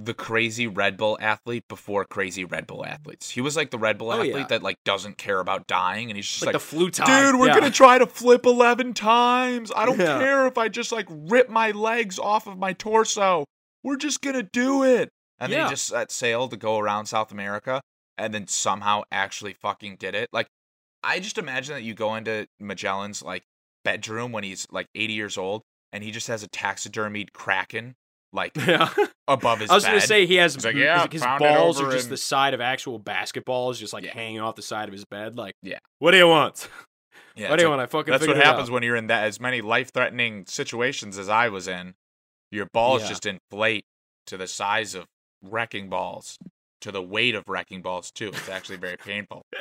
[0.00, 3.30] the crazy Red Bull athlete before crazy Red Bull athletes.
[3.30, 4.46] He was like the Red Bull Oh, athlete yeah.
[4.46, 7.48] that like doesn't care about dying, and he's just Like, like, the flute dude, we're
[7.52, 9.72] gonna try to flip eleven times.
[9.74, 10.18] I don't Yeah.
[10.18, 13.44] care if I just like rip my legs off of my torso.
[13.82, 15.10] We're just gonna do it.
[15.40, 17.80] And then he just set sail to go around South America,
[18.18, 20.28] and then somehow actually fucking did it.
[20.32, 20.48] Like,
[21.02, 23.44] I just imagine that you go into Magellan's like
[23.84, 25.62] bedroom when he's like eighty years old,
[25.92, 27.94] and he just has a taxidermied kraken
[28.32, 28.92] like Yeah,
[29.26, 29.90] above his I was bed.
[29.90, 32.60] gonna say he has like, his- "Yeah, his balls are just in-" the side of
[32.60, 34.12] actual basketballs, just like Yeah.
[34.12, 35.36] hanging off the side of his bed.
[35.38, 35.78] Like, Yeah.
[35.98, 36.68] what do you want?
[37.36, 37.82] yeah, what do you like- want?
[37.82, 38.72] I fucking That's what happens out.
[38.74, 41.94] when you're in that as many life-threatening situations as I was in.
[42.50, 43.84] Your balls just inflate
[44.26, 45.06] to the size of
[45.42, 46.36] wrecking balls,
[46.80, 48.28] to the weight of wrecking balls too.
[48.28, 49.42] It's actually very painful.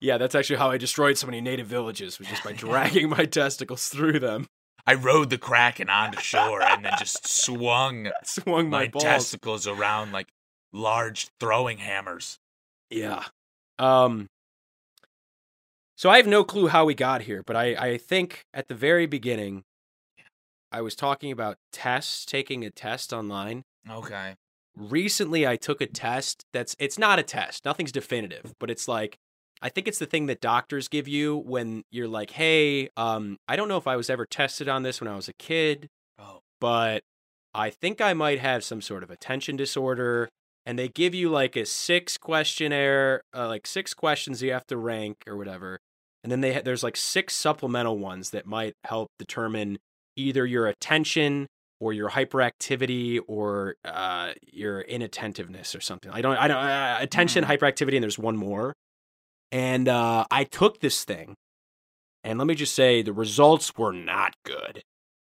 [0.00, 3.24] yeah, that's actually how I destroyed so many native villages, was just by dragging my
[3.24, 4.46] testicles through them.
[4.86, 10.12] I rode the kraken onto shore and then just swung Swung my, my, testicles around
[10.12, 10.28] like
[10.72, 12.38] large throwing hammers.
[12.90, 13.24] Yeah.
[13.78, 14.28] Um
[15.96, 18.74] so I have no clue how we got here, but I, I think at the
[18.74, 19.62] very beginning
[20.72, 23.62] I was talking about tests, taking a test online.
[23.88, 24.34] Okay.
[24.76, 29.18] Recently I took a test that's it's not a test, nothing's definitive, but it's like
[29.60, 33.56] I think it's the thing that doctors give you when you're like, "Hey, um I
[33.56, 36.40] don't know if I was ever tested on this when I was a kid, Oh.
[36.60, 37.02] but
[37.54, 40.28] I think I might have some sort of attention disorder.
[40.64, 44.76] And they give you like a six questionnaire, uh, like six questions you have to
[44.76, 45.80] rank or whatever.
[46.22, 49.78] And then they ha- there's like six supplemental ones that might help determine
[50.16, 51.48] either your attention
[51.82, 56.12] or your hyperactivity or uh, your inattentiveness or something.
[56.12, 57.50] I don't, I don't, uh, attention, Hmm.
[57.50, 58.72] hyperactivity, and there's one more.
[59.50, 61.34] And uh, I took this thing,
[62.22, 64.82] and let me just say the results were not good.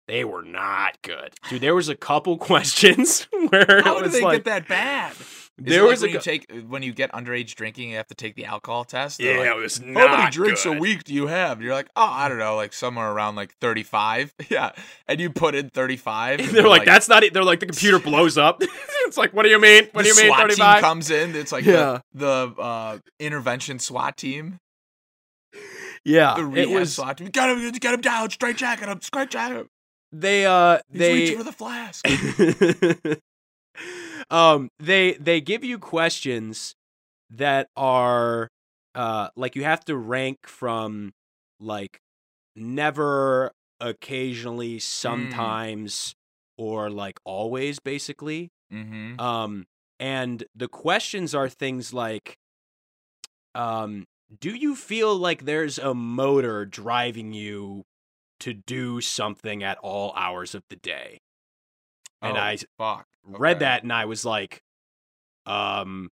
[0.07, 1.61] They were not good, dude.
[1.61, 5.13] There was a couple questions where How was they like get that bad?
[5.59, 7.97] Is there it like was a when you take when you get underage drinking, you
[7.97, 9.19] have to take the alcohol test.
[9.19, 10.77] yeah, They're it like, was How many drinks good.
[10.77, 11.57] a week do you have?
[11.57, 14.33] And you're like, oh, I don't know, like somewhere around like 35.
[14.49, 14.71] Yeah,
[15.07, 16.39] and you put in 35.
[16.39, 17.33] and they're like, that's not it.
[17.33, 18.63] They're like, the computer blows up.
[19.05, 19.89] it's like, what do you mean?
[19.91, 20.81] What do you mean, SWAT 35?
[20.81, 21.35] comes in.
[21.35, 21.99] It's like Yeah.
[22.15, 24.59] the, the uh, intervention SWAT team.
[26.03, 26.95] Yeah, The it was.
[26.95, 27.27] SWAT team.
[27.27, 29.69] Get him, get him down, straight jacket him, straight jacket him.
[30.11, 32.05] They, uh, He's they, reaching for the flask.
[34.29, 36.75] Um, they, they give you questions
[37.29, 38.49] that are,
[38.95, 41.13] uh, like you have to rank from
[41.59, 41.99] like
[42.55, 46.15] never, occasionally, sometimes,
[46.57, 48.49] or like always, basically.
[48.71, 49.19] mm-hmm.
[49.19, 49.65] Um,
[49.99, 52.37] and the questions are things like,
[53.55, 54.05] um,
[54.39, 57.83] do you feel like there's a motor driving you
[58.39, 61.19] to do something at all hours of the day?
[62.23, 63.05] And oh, I fuck.
[63.25, 63.65] read Okay.
[63.65, 64.61] that and I was like,
[65.45, 66.09] um,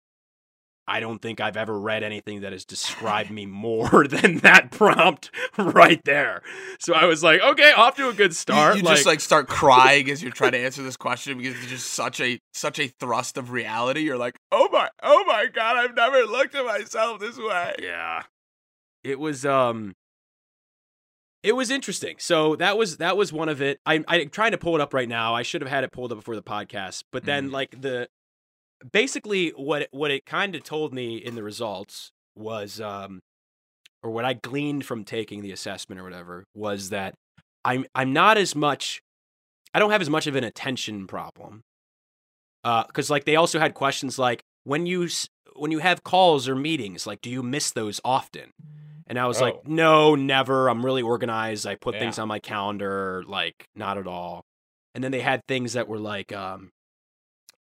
[0.88, 5.30] I don't think I've ever read anything that has described me more than that prompt
[5.58, 6.42] right there.
[6.80, 8.76] So I was like, okay, off to a good You- start.
[8.78, 11.92] You, just like start crying as you're trying to answer this question because it's just
[11.94, 14.00] such a such a thrust of reality.
[14.02, 17.76] You're like, oh my, oh my god, I've never looked at myself this way.
[17.80, 18.24] yeah
[19.04, 19.96] it was um
[21.44, 22.16] it was interesting.
[22.20, 23.80] So that was that was one of it.
[23.86, 25.34] I, i'm trying to pull it up right now.
[25.36, 27.52] I should have had it pulled up before the podcast but then Mhm.
[27.54, 28.08] like the
[28.92, 33.20] basically what it- what it kind of told me in the results was um
[34.02, 37.14] or what i gleaned from taking the assessment or whatever was that
[37.66, 39.02] i'm i'm not as much
[39.74, 41.62] i don't have as much of an attention problem
[42.64, 45.10] uh because like they also had questions like when you
[45.58, 48.52] when you have calls or meetings like do you miss those often
[49.10, 49.46] and i was Oh.
[49.46, 52.02] like no never i'm really organized i put Yeah.
[52.02, 54.46] things on my calendar like not at all
[54.96, 56.72] and then they had things that were like um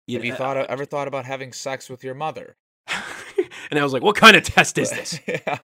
[0.09, 2.55] Have you know, thought ever thought about having sex with your mother?
[3.69, 5.59] and i was like what kind of test is this yeah.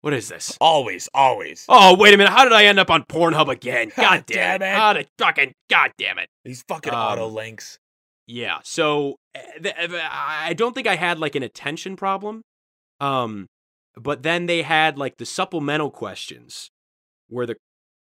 [0.00, 1.64] what is this Always, always.
[1.68, 4.62] oh wait a minute how did i end up on pornhub again god damn, damn
[4.62, 7.78] it how did fucking god damn it These fucking Um, auto links.
[8.26, 8.60] Yeah.
[8.64, 12.40] So eh, eh, I don't think I had like an attention problem.
[12.98, 13.46] Um
[13.96, 16.70] but then they had like the supplemental questions
[17.28, 17.56] where the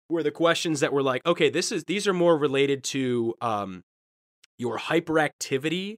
[0.07, 3.83] where the questions that were like, okay, this is these are more related to um
[4.57, 5.95] your hyperactivity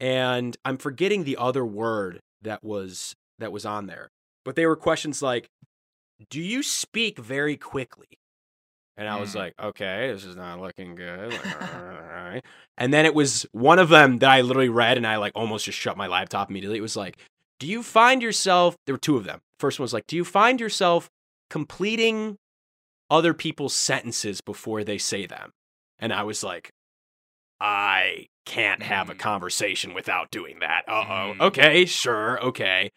[0.00, 4.10] and I'm forgetting the other word that was that was on there.
[4.44, 5.48] But they were questions like
[6.30, 8.06] do you speak very quickly?
[8.96, 9.38] And I was Hmm.
[9.40, 11.30] like, okay, this is not looking good.
[11.32, 12.44] Like.
[12.78, 15.66] And then it was one of them that I literally read and I like almost
[15.66, 16.78] just shut my laptop immediately.
[16.78, 17.18] It was like,
[17.58, 19.40] do you find yourself, there were two of them.
[19.58, 21.08] First one was like, do you find yourself
[21.50, 22.36] completing
[23.10, 25.50] other people's sentences before they say them?
[25.98, 26.70] And I was like,
[27.60, 29.18] I can't have a Mm.
[29.18, 30.82] conversation without doing that.
[30.86, 31.04] Uh
[31.40, 31.46] oh.
[31.46, 32.40] Okay, sure.
[32.42, 32.90] Okay.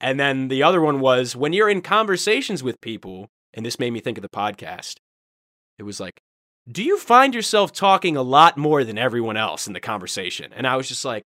[0.00, 3.90] And then the other one was when you're in conversations with people, and this made
[3.92, 4.96] me think of the podcast.
[5.78, 6.20] It was like,
[6.70, 10.52] do you find yourself talking a lot more than everyone else in the conversation?
[10.54, 11.24] And I was just like,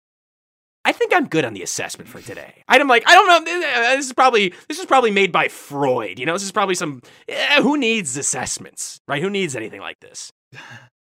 [0.85, 2.62] I think I'm good on the assessment for today.
[2.68, 3.97] I'm like, I don't know.
[3.97, 6.18] This is probably this is probably made by Freud.
[6.18, 7.01] You know, this is probably some.
[7.28, 9.22] eh, who needs assessments, right?
[9.22, 10.30] Who needs anything like this?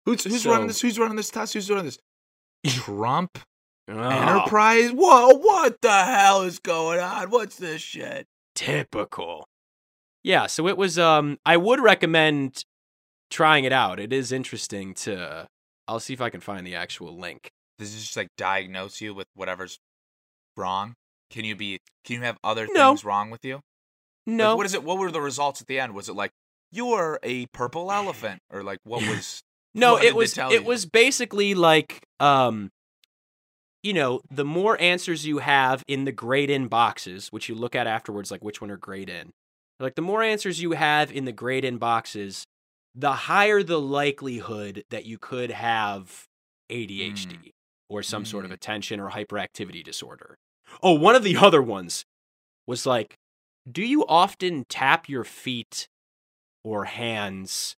[0.06, 0.80] Who's who's so- running this?
[0.82, 1.54] Who's running this test?
[1.54, 1.98] Who's doing this?
[2.66, 3.38] Trump
[3.88, 4.92] Oh, Enterprise?
[4.92, 5.34] Whoa!
[5.36, 7.30] What the hell is going on?
[7.30, 8.26] What's this shit?
[8.54, 9.46] typical.
[10.22, 10.98] Yeah, so it was.
[10.98, 12.64] Um, I would recommend
[13.30, 13.98] trying it out.
[14.00, 15.48] It is interesting to.
[15.88, 17.50] I'll see if I can find the actual link.
[17.78, 19.78] Does this just like diagnose you with whatever's
[20.56, 20.94] wrong?
[21.30, 21.78] Can you be?
[22.04, 22.90] Can you have other No.
[22.90, 23.54] things wrong with you?
[23.54, 23.62] Like,
[24.26, 24.84] No, what is it?
[24.84, 25.94] What were the results at the end?
[25.94, 26.30] Was it like
[26.70, 29.42] you were a purple elephant, or like what was?
[29.74, 30.62] No, What it was it you?
[30.62, 32.70] was basically like um
[33.82, 37.74] you know, the more answers you have in the grade in boxes, which you look
[37.74, 39.30] at afterwards, like which one are grade in,
[39.78, 42.44] like the more answers you have in the grade in boxes,
[42.94, 46.24] the higher the likelihood that you could have
[46.70, 47.50] ADHD
[47.88, 48.54] or some sort of Mm.
[48.54, 50.36] attention or hyperactivity disorder.
[50.82, 52.04] Oh, one of the other ones
[52.66, 53.14] was like,
[53.70, 55.86] do you often tap your feet
[56.64, 57.76] or hands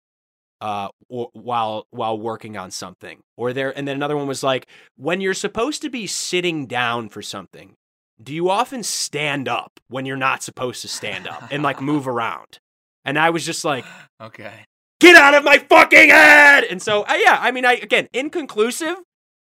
[0.60, 3.20] uh or, while while working on something?
[3.36, 7.08] Or there and then another one was like, when you're supposed to be sitting down
[7.08, 7.74] for something,
[8.22, 12.08] do you often stand up when you're not supposed to stand up and like move
[12.14, 12.58] around?
[13.04, 13.84] And I was just like,
[14.20, 14.64] Okay.
[14.98, 16.64] get out of my fucking head.
[16.64, 18.96] And so, uh, yeah, I mean, I again, inconclusive.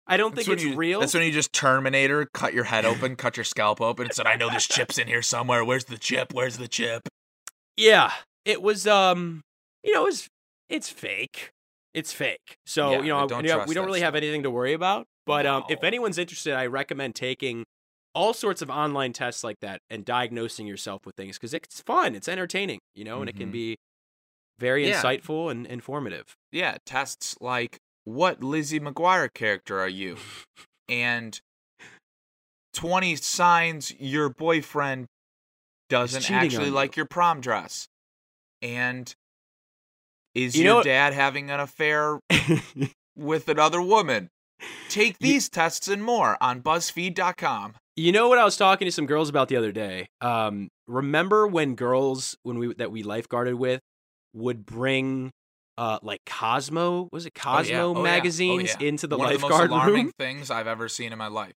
[0.07, 1.01] I don't That's think it's you, real.
[1.01, 4.27] That's when you just Terminator, cut your head open, cut your scalp open, and said,
[4.27, 5.65] "I know there's chips in here somewhere.
[5.65, 6.33] Where's the chip?
[6.35, 7.09] Where's the chip?"
[7.77, 8.13] yeah,
[8.45, 8.87] it was.
[8.87, 9.41] Um,
[9.83, 10.29] you know, it was.
[10.69, 11.51] It's fake.
[11.95, 12.57] It's fake.
[12.67, 15.07] So Yeah, you know, don't you know, we don't really have anything to worry about.
[15.27, 17.65] But um, if anyone's interested, I recommend taking
[18.15, 22.15] all sorts of online tests like that and diagnosing yourself with things because it's fun.
[22.15, 22.79] It's entertaining.
[22.95, 23.53] You know, and it can Mhm.
[23.53, 23.77] be
[24.59, 25.01] very Yeah.
[25.03, 26.35] insightful and informative.
[26.53, 30.17] Yeah, tests like, "What Lizzie McGuire character are you?"
[30.89, 31.41] and
[32.75, 35.07] 20 signs your boyfriend
[35.89, 36.73] doesn't actually you.
[36.73, 37.89] like your prom dress.
[38.61, 39.15] And
[40.35, 42.19] is You your dad having an affair
[43.17, 44.31] with another woman?
[44.89, 47.75] Take these tests and more on BuzzFeed.com.
[47.97, 50.07] You know what I was talking to some girls about the other day?
[50.21, 53.81] Um, remember when girls when we that we lifeguarded with
[54.33, 55.31] would bring
[55.77, 57.57] uh like Cosmo was it Oh, yeah.
[57.57, 57.99] Cosmo Oh, yeah.
[57.99, 58.87] Oh, magazines yeah.
[58.89, 60.13] into the One of the most lifeguard alarming room?
[60.19, 61.55] things I've ever seen in my life.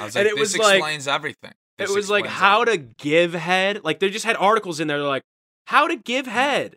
[0.00, 1.52] I was And like, it this was like- explains everything.
[1.78, 2.88] It was like how everything.
[2.88, 3.82] to give head.
[3.82, 5.24] Like they just had articles in there they're like
[5.66, 6.76] how to give head.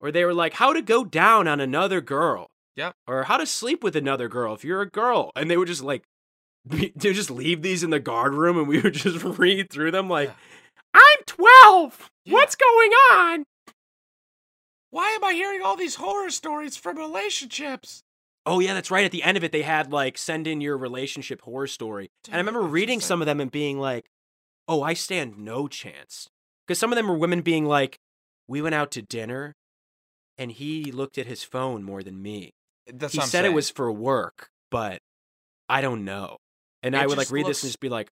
[0.00, 2.46] Or they were like how to go down on another girl.
[2.76, 2.94] Yep.
[3.06, 5.30] Or how to sleep with another girl if you're a girl.
[5.36, 6.02] And they would just like
[6.64, 9.90] they would just leave these in the guard room and we would just read through
[9.90, 10.34] them like Yeah.
[10.94, 12.10] I'm 12.
[12.24, 12.32] Yeah.
[12.34, 13.44] What's going on?
[14.96, 18.02] Why am I hearing all these horror stories from relationships?
[18.46, 19.04] Oh yeah, that's right.
[19.04, 22.36] At the end of it, they had like send in your relationship horror story, and
[22.36, 24.06] I remember reading some of them and being like,
[24.66, 26.30] "Oh, I stand no chance,"
[26.66, 27.98] because some of them were women being like,
[28.48, 29.52] "We went out to dinner,
[30.38, 32.54] and he looked at his phone more than me.
[32.86, 35.02] That's he what I'm said it was for work, but
[35.68, 36.38] I don't know."
[36.82, 38.08] And It I would like just read this and just be like,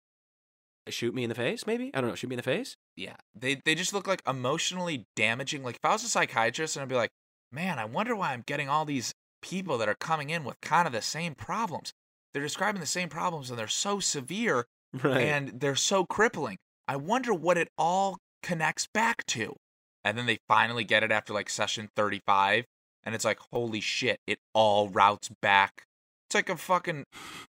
[0.93, 1.91] "Shoot me in the face, maybe?
[1.93, 2.15] I don't know.
[2.15, 3.15] Shoot me in the face." yeah.
[3.33, 5.63] They they just look like emotionally damaging.
[5.63, 7.11] Like if I was a psychiatrist and I'd be like,
[7.51, 10.85] man, I wonder why I'm getting all these people that are coming in with kind
[10.85, 11.93] of the same problems.
[12.33, 14.65] They're describing the same problems and they're so severe
[15.03, 15.21] Right.
[15.21, 16.57] and they're so crippling.
[16.87, 19.55] I wonder what it all connects back to.
[20.03, 22.65] And then they finally get it after like session 35
[23.03, 25.83] and it's like holy shit, it all routes back.
[26.29, 27.05] It's like a fucking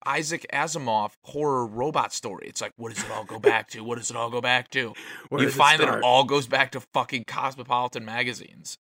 [0.06, 2.46] Isaac Asimov horror robot story.
[2.46, 3.82] It's like what does it all go back to?
[3.82, 4.94] What does it all go back to?
[5.30, 8.76] Where you does it find that it all goes back to fucking Cosmopolitan magazines.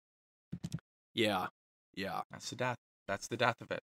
[1.14, 1.46] yeah,
[1.94, 2.20] yeah.
[2.30, 2.76] That's the death.
[3.08, 3.80] That's the death of it.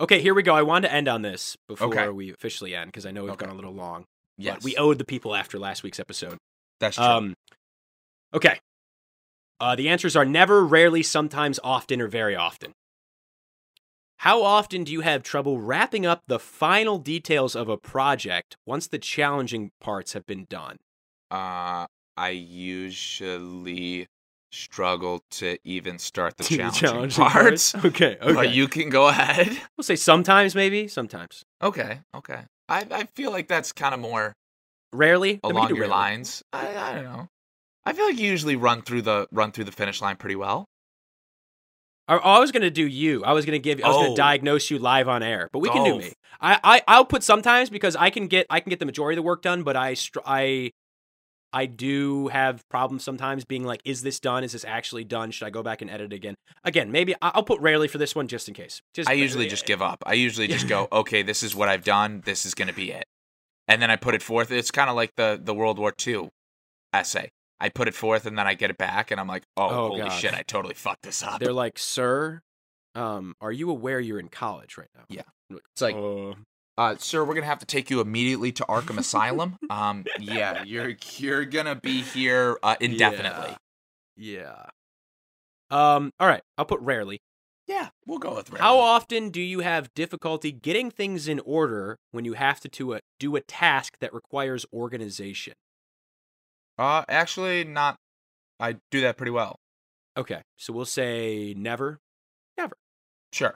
[0.00, 0.52] Okay, here we go.
[0.52, 2.08] I wanted to end on this before Okay.
[2.08, 3.46] we officially end because I know we've Okay.
[3.46, 4.04] gone a little long.
[4.38, 4.56] Yes.
[4.56, 6.38] But we owed the people after last week's episode.
[6.80, 7.04] That's true.
[7.04, 7.34] Um,
[8.34, 8.58] okay.
[9.60, 12.72] Uh, the answers are never, rarely, sometimes, often, or very often.
[14.22, 18.86] How often do you have trouble wrapping up the final details of a project once
[18.86, 20.76] the challenging parts have been done?
[21.28, 24.06] Uh, I usually
[24.52, 27.74] struggle to even start the challenging, challenging parts.
[27.84, 28.32] Okay, okay.
[28.32, 29.48] But you can go ahead.
[29.76, 31.42] we'll say sometimes, maybe, sometimes.
[31.60, 32.42] Okay, okay.
[32.68, 34.34] I, I feel like that's kind of more
[34.92, 35.40] Rarely.
[35.42, 35.90] Then we can along your rarely.
[35.90, 36.44] lines.
[36.52, 37.28] I, I don't know.
[37.84, 40.68] I feel like you usually run through the run through the finish line pretty well.
[42.08, 43.24] I, I was gonna do you.
[43.24, 43.80] I was gonna give.
[43.82, 44.02] I was Oh.
[44.04, 45.98] gonna diagnose you live on air, but we can do Oh.
[45.98, 46.12] me.
[46.40, 49.22] I, I I'll put sometimes because I can get I can get the majority of
[49.22, 49.96] the work done, but I
[50.26, 50.70] I
[51.52, 54.42] I do have problems sometimes being like, is this done?
[54.42, 55.30] Is this actually done?
[55.30, 56.34] Should I go back and edit again?
[56.64, 58.80] Again, maybe I'll put rarely for this one just in case.
[58.94, 59.98] Just I usually just give up.
[60.06, 62.22] I usually just go, okay, this is what I've done.
[62.24, 63.04] This is gonna be it,
[63.68, 64.50] and then I put it forth.
[64.50, 66.30] It's kind of like the the World War II
[66.92, 67.28] essay.
[67.62, 69.88] I put it forth and then I get it back, and I'm like, oh, Oh,
[69.88, 70.10] holy God.
[70.10, 71.38] shit, I totally fucked this up.
[71.40, 72.42] They're like, sir,
[72.94, 75.04] um, are you aware you're in college right now?
[75.08, 75.22] Yeah.
[75.50, 76.34] It's It's like, uh,
[76.76, 79.58] uh, sir, we're gonna have to take you immediately to Arkham Asylum.
[79.70, 83.56] Um, yeah, you're you're gonna be here uh, indefinitely.
[84.16, 84.64] yeah.
[85.70, 86.12] Um.
[86.20, 86.42] All right.
[86.58, 87.20] I'll put rarely.
[87.68, 88.62] Yeah, we'll go with rarely.
[88.62, 92.92] How often do you have difficulty getting things in order when you have to do
[92.92, 95.54] a, do a task that requires organization?
[96.78, 97.96] Uh, actually, not.
[98.58, 99.56] I do that pretty well.
[100.16, 101.98] Okay, so we'll say never.
[102.56, 102.76] Never.
[103.32, 103.54] Sure.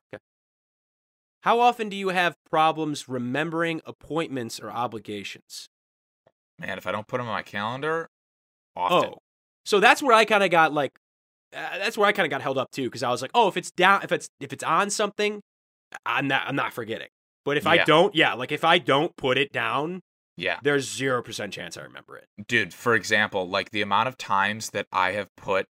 [1.43, 5.69] How often do you have problems remembering appointments or obligations?
[6.59, 8.09] Man, if I don't put them on my calendar,
[8.75, 9.11] often.
[9.11, 9.19] Oh,
[9.65, 10.93] so that's where I kind of got like,
[11.55, 13.49] uh, that's where I kind of got held up too, because I was like, oh,
[13.49, 15.41] if it's down, if it's if it's on something,
[16.05, 17.09] I'm not I'm not forgetting.
[17.45, 20.01] But if I don't, yeah, like if I don't put it down,
[20.37, 20.59] Yeah.
[20.63, 22.27] there's zero percent chance I remember it.
[22.47, 25.67] Dude, for example, like the amount of times that I have put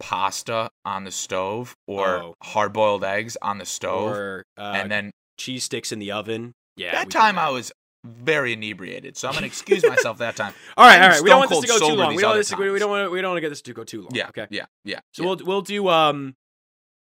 [0.00, 2.34] pasta on the stove or Oh.
[2.42, 6.52] hard boiled eggs on the stove or uh, and then cheese sticks in the oven.
[6.76, 7.46] Yeah, that time that.
[7.46, 7.72] I was
[8.06, 9.16] very inebriated.
[9.16, 10.54] So I'm going to excuse myself that time.
[10.76, 11.20] all right, all right.
[11.22, 12.14] We don't want this to go too long.
[12.14, 13.62] We don't, want this, we, we don't want to, we don't want to get this
[13.62, 14.10] to go too long.
[14.14, 14.28] Yeah.
[14.28, 14.46] Okay.
[14.50, 14.66] Yeah.
[14.84, 15.00] Yeah.
[15.12, 15.28] So yeah.
[15.28, 16.34] we'll we'll do um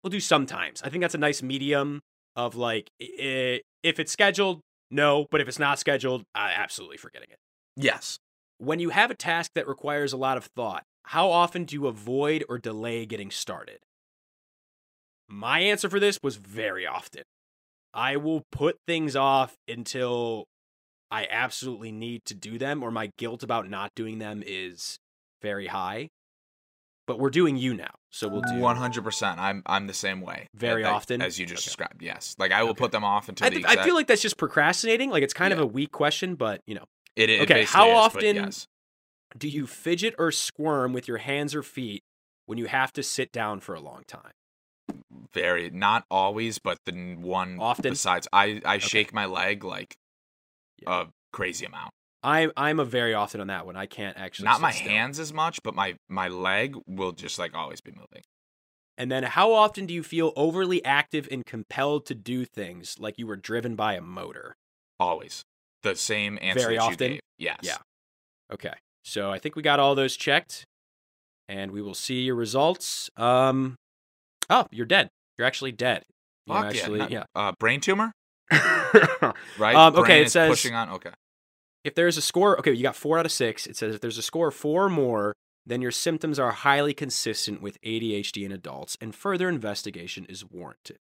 [0.03, 0.81] we'll do sometimes.
[0.81, 2.01] I think that's a nice medium
[2.35, 7.29] of like i- if it's scheduled, no, but if it's not scheduled, I absolutely forgetting
[7.31, 7.39] it.
[7.75, 8.19] yes.
[8.59, 11.85] When you have a task that requires a lot of thought, how often do you
[11.85, 13.79] avoid or delay getting started?
[15.29, 17.23] My answer for this was very often.
[17.93, 20.45] I will put things off until
[21.11, 24.97] I absolutely need to do them or my guilt about not doing them is
[25.41, 26.09] very high.
[27.07, 27.95] But we're doing you now.
[28.11, 29.39] So we'll do One hundred percent.
[29.39, 30.47] I'm I'm the same way.
[30.53, 31.21] Very that- often?
[31.21, 31.65] as you just Okay.
[31.69, 32.01] described.
[32.03, 32.35] Yes.
[32.37, 32.79] Like I will Okay.
[32.79, 35.09] put them off until I, the th- I feel like that's just procrastinating.
[35.09, 36.85] Like it's kind of a weak question, but you know,
[37.15, 38.67] it, it Okay, how is, but often- yes.
[39.37, 42.03] do you fidget or squirm with your hands or feet
[42.45, 44.33] when you have to sit down for a long time?
[45.33, 47.91] Very not always, but the one Often?
[47.93, 49.95] besides I I shake my leg like
[50.81, 51.03] Yeah.
[51.03, 51.91] a crazy amount.
[52.23, 53.75] I I'm a very often on that one.
[53.75, 54.89] I can't actually Not my still.
[54.89, 58.23] hands as much, but my my leg will just like always be moving.
[58.97, 63.19] And then how often do you feel overly active and compelled to do things like
[63.19, 64.55] you were driven by a motor?
[64.99, 65.43] Always
[65.83, 67.19] the same answer Very often?
[67.37, 67.59] Yes.
[67.61, 67.77] Yeah.
[68.51, 68.73] Okay.
[69.05, 70.65] So I think we got all those checked
[71.47, 73.09] and we will see your results.
[73.15, 73.75] Um
[74.49, 75.09] Oh, you're dead.
[75.37, 76.03] You're actually dead.
[76.47, 77.25] You're Fuck actually yeah.
[77.35, 78.11] not- Uh, brain tumor,
[78.51, 79.75] right?
[79.75, 80.89] Um, okay, Brain it says- pushing on.
[80.89, 81.11] Okay.
[81.87, 83.65] If there's a score, okay, you got four out of six.
[83.65, 85.33] It says if there's a score of four or more,
[85.65, 90.97] then your symptoms are highly consistent with ADHD in adults, and further investigation is warranted.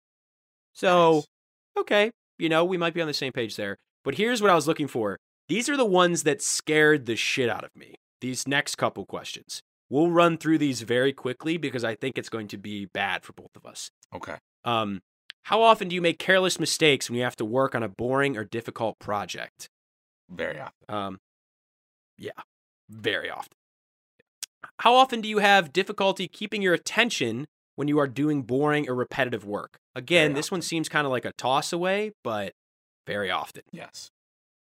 [0.75, 1.25] So,
[1.75, 3.79] okay, you know, we might be on the same page there.
[4.05, 5.17] But here's what I was looking for.
[5.49, 7.95] These are the ones that scared the shit out of me.
[8.21, 9.63] These next couple questions.
[9.89, 13.33] We'll run through these very quickly because I think it's going to be bad for
[13.33, 13.91] both of us.
[14.15, 14.37] Okay.
[14.65, 15.01] Um,
[15.45, 18.37] how often do you make careless mistakes when you have to work on a boring
[18.37, 19.69] or difficult project?
[20.29, 20.73] Very often.
[20.89, 21.19] Um,
[22.19, 22.33] yeah,
[22.89, 23.53] very often.
[24.81, 27.47] How often do you have difficulty keeping your attention
[27.77, 29.79] when you are doing boring or repetitive work?
[29.95, 32.53] Again, Very this one seems kind of like a toss away, but
[33.07, 33.63] very often.
[33.73, 34.11] Yes.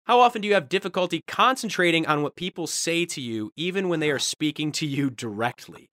[0.05, 3.99] How often do you have difficulty concentrating on what people say to you, even when
[3.99, 5.89] they are speaking to you directly?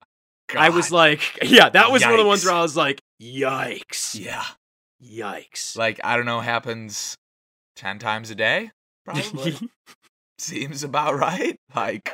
[0.57, 4.19] I was like, yeah, that was one of the ones where I was like, yikes,
[4.19, 4.45] yeah.
[5.03, 5.77] yikes.
[5.77, 7.15] Like I don't know, happens
[7.75, 8.71] ten times a day.
[9.05, 9.57] Probably
[10.37, 11.57] seems about right.
[11.75, 12.11] Like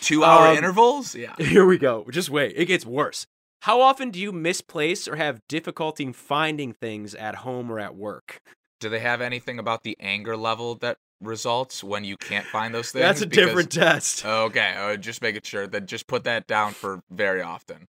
[0.00, 1.14] two hour Um, intervals.
[1.14, 1.34] Yeah.
[1.38, 2.06] Here we go.
[2.10, 2.54] Just wait.
[2.56, 3.26] It gets worse.
[3.62, 8.40] How often do you misplace or have difficulty finding things at home or at work?
[8.80, 12.92] Do they have anything about the anger level that results when you can't find those
[12.92, 13.02] things?
[13.02, 14.24] That's a Because- different test.
[14.24, 17.86] Okay, uh, just making sure that just put that down for very often.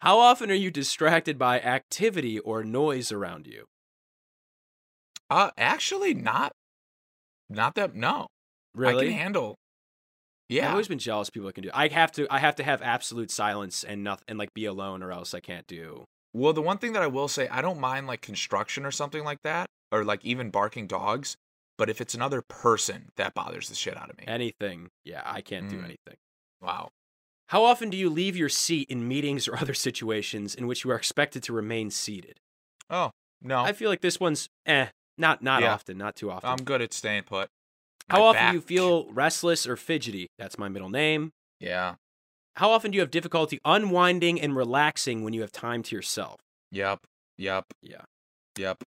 [0.00, 3.66] How often are you distracted by activity or noise around you?
[5.28, 6.52] Uh, actually, not,
[7.50, 7.94] not that.
[7.94, 8.26] No,
[8.74, 9.06] Really?
[9.06, 9.56] I can handle.
[10.48, 10.66] Yeah.
[10.66, 11.70] I've always been jealous of people that can do.
[11.74, 12.26] I have to.
[12.30, 15.40] I have to have absolute silence and nothing, and like be alone, or else I
[15.40, 16.04] can't do.
[16.32, 19.22] Well, the one thing that I will say, I don't mind like construction or something
[19.24, 21.36] like that, or like even barking dogs.
[21.78, 24.24] But if it's another person, that bothers the shit out of me.
[24.26, 24.88] anything.
[25.04, 25.84] Yeah, I can't do Mm.
[25.84, 26.16] anything.
[26.60, 26.90] Wow.
[27.48, 30.90] How often do you leave your seat in meetings or other situations in which you
[30.90, 32.38] are expected to remain seated?
[32.90, 33.10] Oh
[33.40, 34.88] no, I feel like this one's eh,
[35.20, 35.74] not not Yeah.
[35.74, 36.50] often, not too often.
[36.50, 37.48] I'm good at staying put.
[38.08, 40.26] How My often do you feel restless or fidgety?
[40.38, 41.32] That's my middle name.
[41.60, 41.94] Yeah.
[42.56, 46.40] How often do you have difficulty unwinding and relaxing when you have time to yourself?
[46.72, 47.00] Yep.
[47.38, 47.64] Yep.
[47.82, 48.02] Yeah.
[48.58, 48.82] Yep.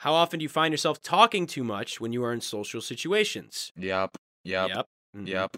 [0.00, 3.72] How often do you find yourself talking too much when you are in social situations?
[3.76, 4.16] Yep.
[4.44, 4.68] Yep.
[4.68, 4.86] Yep.
[5.16, 5.26] Mhm.
[5.28, 5.56] Yep.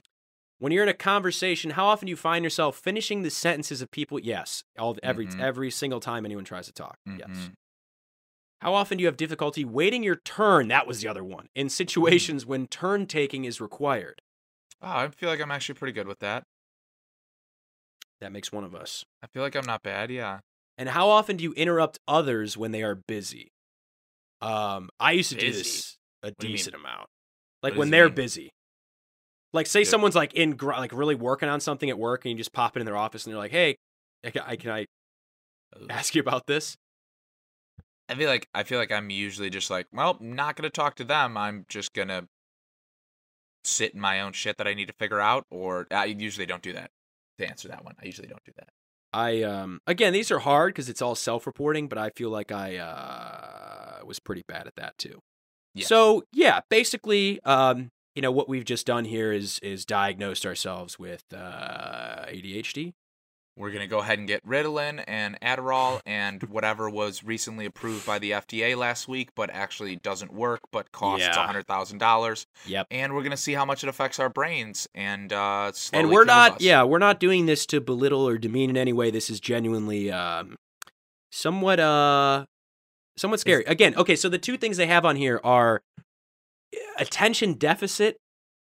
[0.61, 3.91] When you're in a conversation, how often do you find yourself finishing the sentences of
[3.91, 4.19] people?
[4.21, 5.41] Yes, all every Mhm.
[5.41, 6.99] every single time anyone tries to talk.
[7.07, 7.51] Yes.
[8.61, 10.69] How often do you have difficulty waiting your turn?
[10.69, 11.47] That was the other one.
[11.55, 14.21] In situations when turn taking is required.
[14.83, 16.43] Oh, I feel like I'm actually pretty good with that.
[18.21, 19.05] That makes one of us.
[19.23, 20.11] I feel like I'm not bad.
[20.11, 20.41] Yeah.
[20.77, 23.49] And how often do you interrupt others when they are busy?
[24.41, 26.35] Um, I used to do this a mean?
[26.39, 27.07] decent amount.
[27.63, 28.15] Like does when they're mean?
[28.15, 28.51] busy.
[29.53, 32.37] Like say someone's like in gr- like really working on something at work and you
[32.39, 33.77] just pop it in their office and they're like, "Hey,
[34.25, 34.87] I I, can I
[35.91, 36.77] ask you about this?"
[38.09, 41.05] I feel like I feel like I'm usually just like, well, not gonna talk to
[41.05, 41.37] them.
[41.37, 42.29] I'm just gonna
[43.65, 45.47] sit in my own shit that I need to figure out.
[45.51, 46.91] Or I usually don't do that.
[47.39, 48.69] To answer that one, I usually don't do that.
[49.13, 52.77] I um again these are hard because it's all self-reporting, but I feel like I
[52.77, 55.21] uh was pretty bad at that too.
[55.75, 55.87] Yeah.
[55.87, 60.99] So yeah, basically, um, you know what we've just done here is is diagnosed ourselves
[60.99, 62.95] with uh, ADHD.
[63.59, 68.19] We're gonna go ahead and get Ritalin and Adderall and whatever was recently approved by
[68.21, 71.43] the FDA last week, but actually doesn't work, but costs Yeah.
[71.43, 72.47] a hundred thousand dollars.
[72.67, 72.87] Yep.
[72.91, 76.25] And we're gonna see how much it affects our brains and uh, slowly and we're
[76.25, 76.61] not us.
[76.61, 80.11] yeah we're not doing this to belittle or demean in any way this is genuinely
[80.11, 80.57] um
[81.33, 82.45] somewhat uh
[83.17, 85.83] somewhat scary again okay so the two things they have on here are
[86.99, 88.17] attention deficit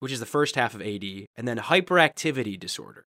[0.00, 1.04] which is the first half of ad
[1.36, 3.04] and then hyperactivity disorder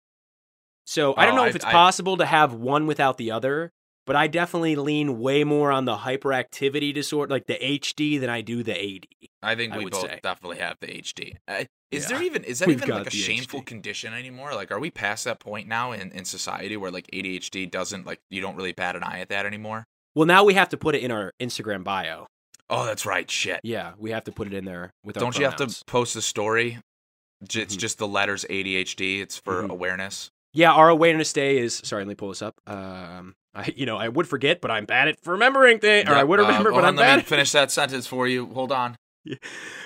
[0.87, 3.71] so i don't know I- if it's I- possible to have one without the other
[4.07, 8.41] but i definitely lean way more on the hyperactivity disorder like the hd than i
[8.41, 9.05] do the ad
[9.43, 10.19] I think I we would both say.
[10.23, 11.35] definitely have the HD.
[11.47, 12.17] Uh, is Yeah.
[12.17, 13.65] there even is that We've even like a shameful HD.
[13.67, 14.53] condition anymore?
[14.55, 18.19] Like, are we past that point now in, in society where like ADHD doesn't like
[18.31, 19.85] you don't really bat an eye at that anymore?
[20.15, 22.25] well now we have to put it in our instagram bio
[22.69, 23.29] Oh, that's right.
[23.29, 23.59] Shit.
[23.63, 26.21] yeah we have to put it in there with Don't you have to post a
[26.21, 26.79] story?
[27.47, 27.79] J- It's Mhm.
[27.79, 29.21] just the letters ADHD.
[29.21, 29.69] It's for Mhm.
[29.69, 30.29] awareness.
[30.57, 31.79] Yeah, our awareness day is.
[31.83, 32.59] Sorry, let me pull this up.
[32.65, 36.09] Um, I, you know, I would forget, but I'm bad at remembering things.
[36.09, 37.09] Or I would uh, remember, hold but on, I'm let bad.
[37.11, 38.47] Let me finish that sentence for you.
[38.47, 38.97] Hold on.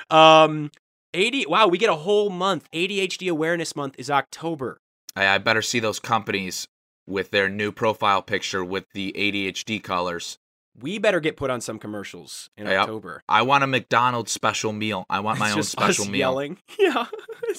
[0.10, 0.72] Um,
[1.14, 1.46] eighty.
[1.46, 2.70] Wow, we get a whole month.
[2.72, 4.80] ADHD Awareness Month is October.
[5.14, 6.70] I, I better see those companies
[7.06, 10.38] with their new profile picture with the ADHD colors.
[10.82, 12.80] We better get put on some commercials in Yep.
[12.82, 13.24] October.
[13.30, 15.06] I want a McDonald's special meal.
[15.10, 16.20] I want my It's own special meal.
[16.20, 16.58] Yelling.
[16.80, 17.06] Yeah,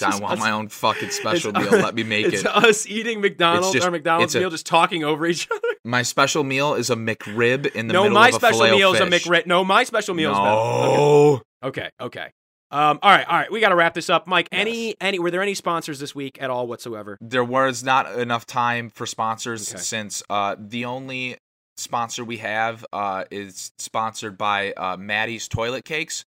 [0.07, 1.81] I want us- my own fucking special it's meal.
[1.81, 2.47] Let me make it's it.
[2.47, 3.73] us eating McDonald's.
[3.73, 5.61] just- our McDonald's it's a- meal, just talking over each other.
[5.85, 8.71] My special meal is a McRib in the no, middle of a No, my special
[8.71, 9.07] meal is a.
[9.07, 9.47] McRib.
[9.47, 10.49] No, my special meal is better.
[10.49, 10.97] Okay.
[10.97, 11.43] No.
[11.65, 12.29] Okay, okay.
[12.71, 13.53] Um, all right, all right.
[13.53, 14.49] We got to wrap this up, Mike.
[14.51, 15.19] Any, any?
[15.19, 17.19] Were there any sponsors this week at all whatsoever?
[17.21, 19.83] There was not enough time for sponsors Okay.
[19.83, 21.37] since uh, the only
[21.77, 26.25] sponsor we have uh, is sponsored by uh, Maddie's Toilet Cakes.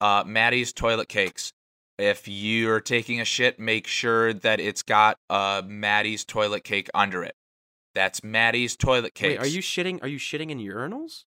[0.00, 1.52] Uh, Maddie's Toilet Cakes.
[1.98, 7.22] If you're taking a shit, make sure that it's got uh, Maddie's Toilet Cake under
[7.22, 7.34] it.
[7.94, 9.40] That's Maddie's Toilet Cakes.
[9.40, 10.02] Wait, are you shitting?
[10.02, 11.24] Are you shitting in urinals?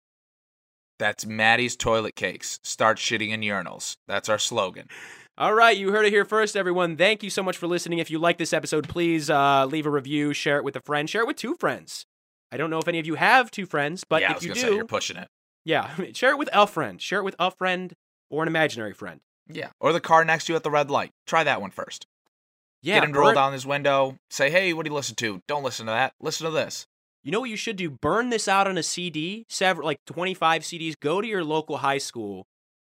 [0.98, 2.60] That's Maddie's Toilet Cakes.
[2.62, 3.96] Start shitting in urinals.
[4.06, 4.88] That's our slogan.
[5.36, 6.96] All right, you heard it here first, everyone.
[6.96, 7.98] Thank you so much for listening.
[7.98, 11.08] If you like this episode, please uh, leave a review, share it with a friend,
[11.10, 12.06] share it with two friends.
[12.52, 14.44] I don't know if any of you have two friends, but yeah, I if was
[14.44, 15.28] you do, say you're pushing it.
[15.64, 17.00] yeah, share it with a friend.
[17.00, 17.94] Share it with a friend
[18.30, 19.20] or an imaginary friend.
[19.48, 21.10] Yeah, or the car next to you at the red light.
[21.26, 22.06] Try that one first.
[22.82, 24.18] Yeah, Get him to roll down his window.
[24.28, 25.40] Say, hey, what do you listen to?
[25.46, 26.14] Don't listen to that.
[26.20, 26.86] Listen to this.
[27.22, 27.88] You know what you should do?
[27.90, 30.94] Burn this out on a CD, several like 25 CDs.
[30.98, 32.46] Go to your local high school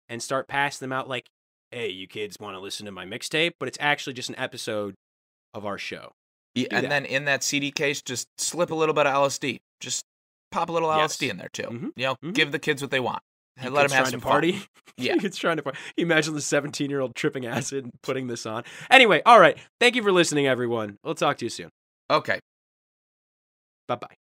[0.10, 1.30] and start passing them out like,
[1.72, 4.96] "Hey, you kids want to listen to my mixtape?" But it's actually just an episode
[5.54, 6.12] of our show.
[6.56, 6.90] Yeah, and that.
[6.90, 9.60] then in that CD case, just slip a little bit of LSD.
[9.82, 10.04] Just
[10.52, 11.18] pop a little Yes.
[11.18, 11.64] LSD in there too.
[11.64, 12.34] Mhm, You know, mhm.
[12.34, 13.22] give the kids what they want.
[13.58, 14.54] And let them have some party.
[14.54, 14.68] Fun.
[14.98, 15.16] Yeah.
[15.22, 15.78] it's trying to party.
[15.98, 18.64] Imagine the 17 year old tripping acid and putting this on.
[18.90, 19.58] Anyway, all right.
[19.80, 20.98] Thank you for listening, everyone.
[21.04, 21.70] We'll talk to you soon.
[22.10, 22.40] Okay.
[23.88, 24.16] Bye bye.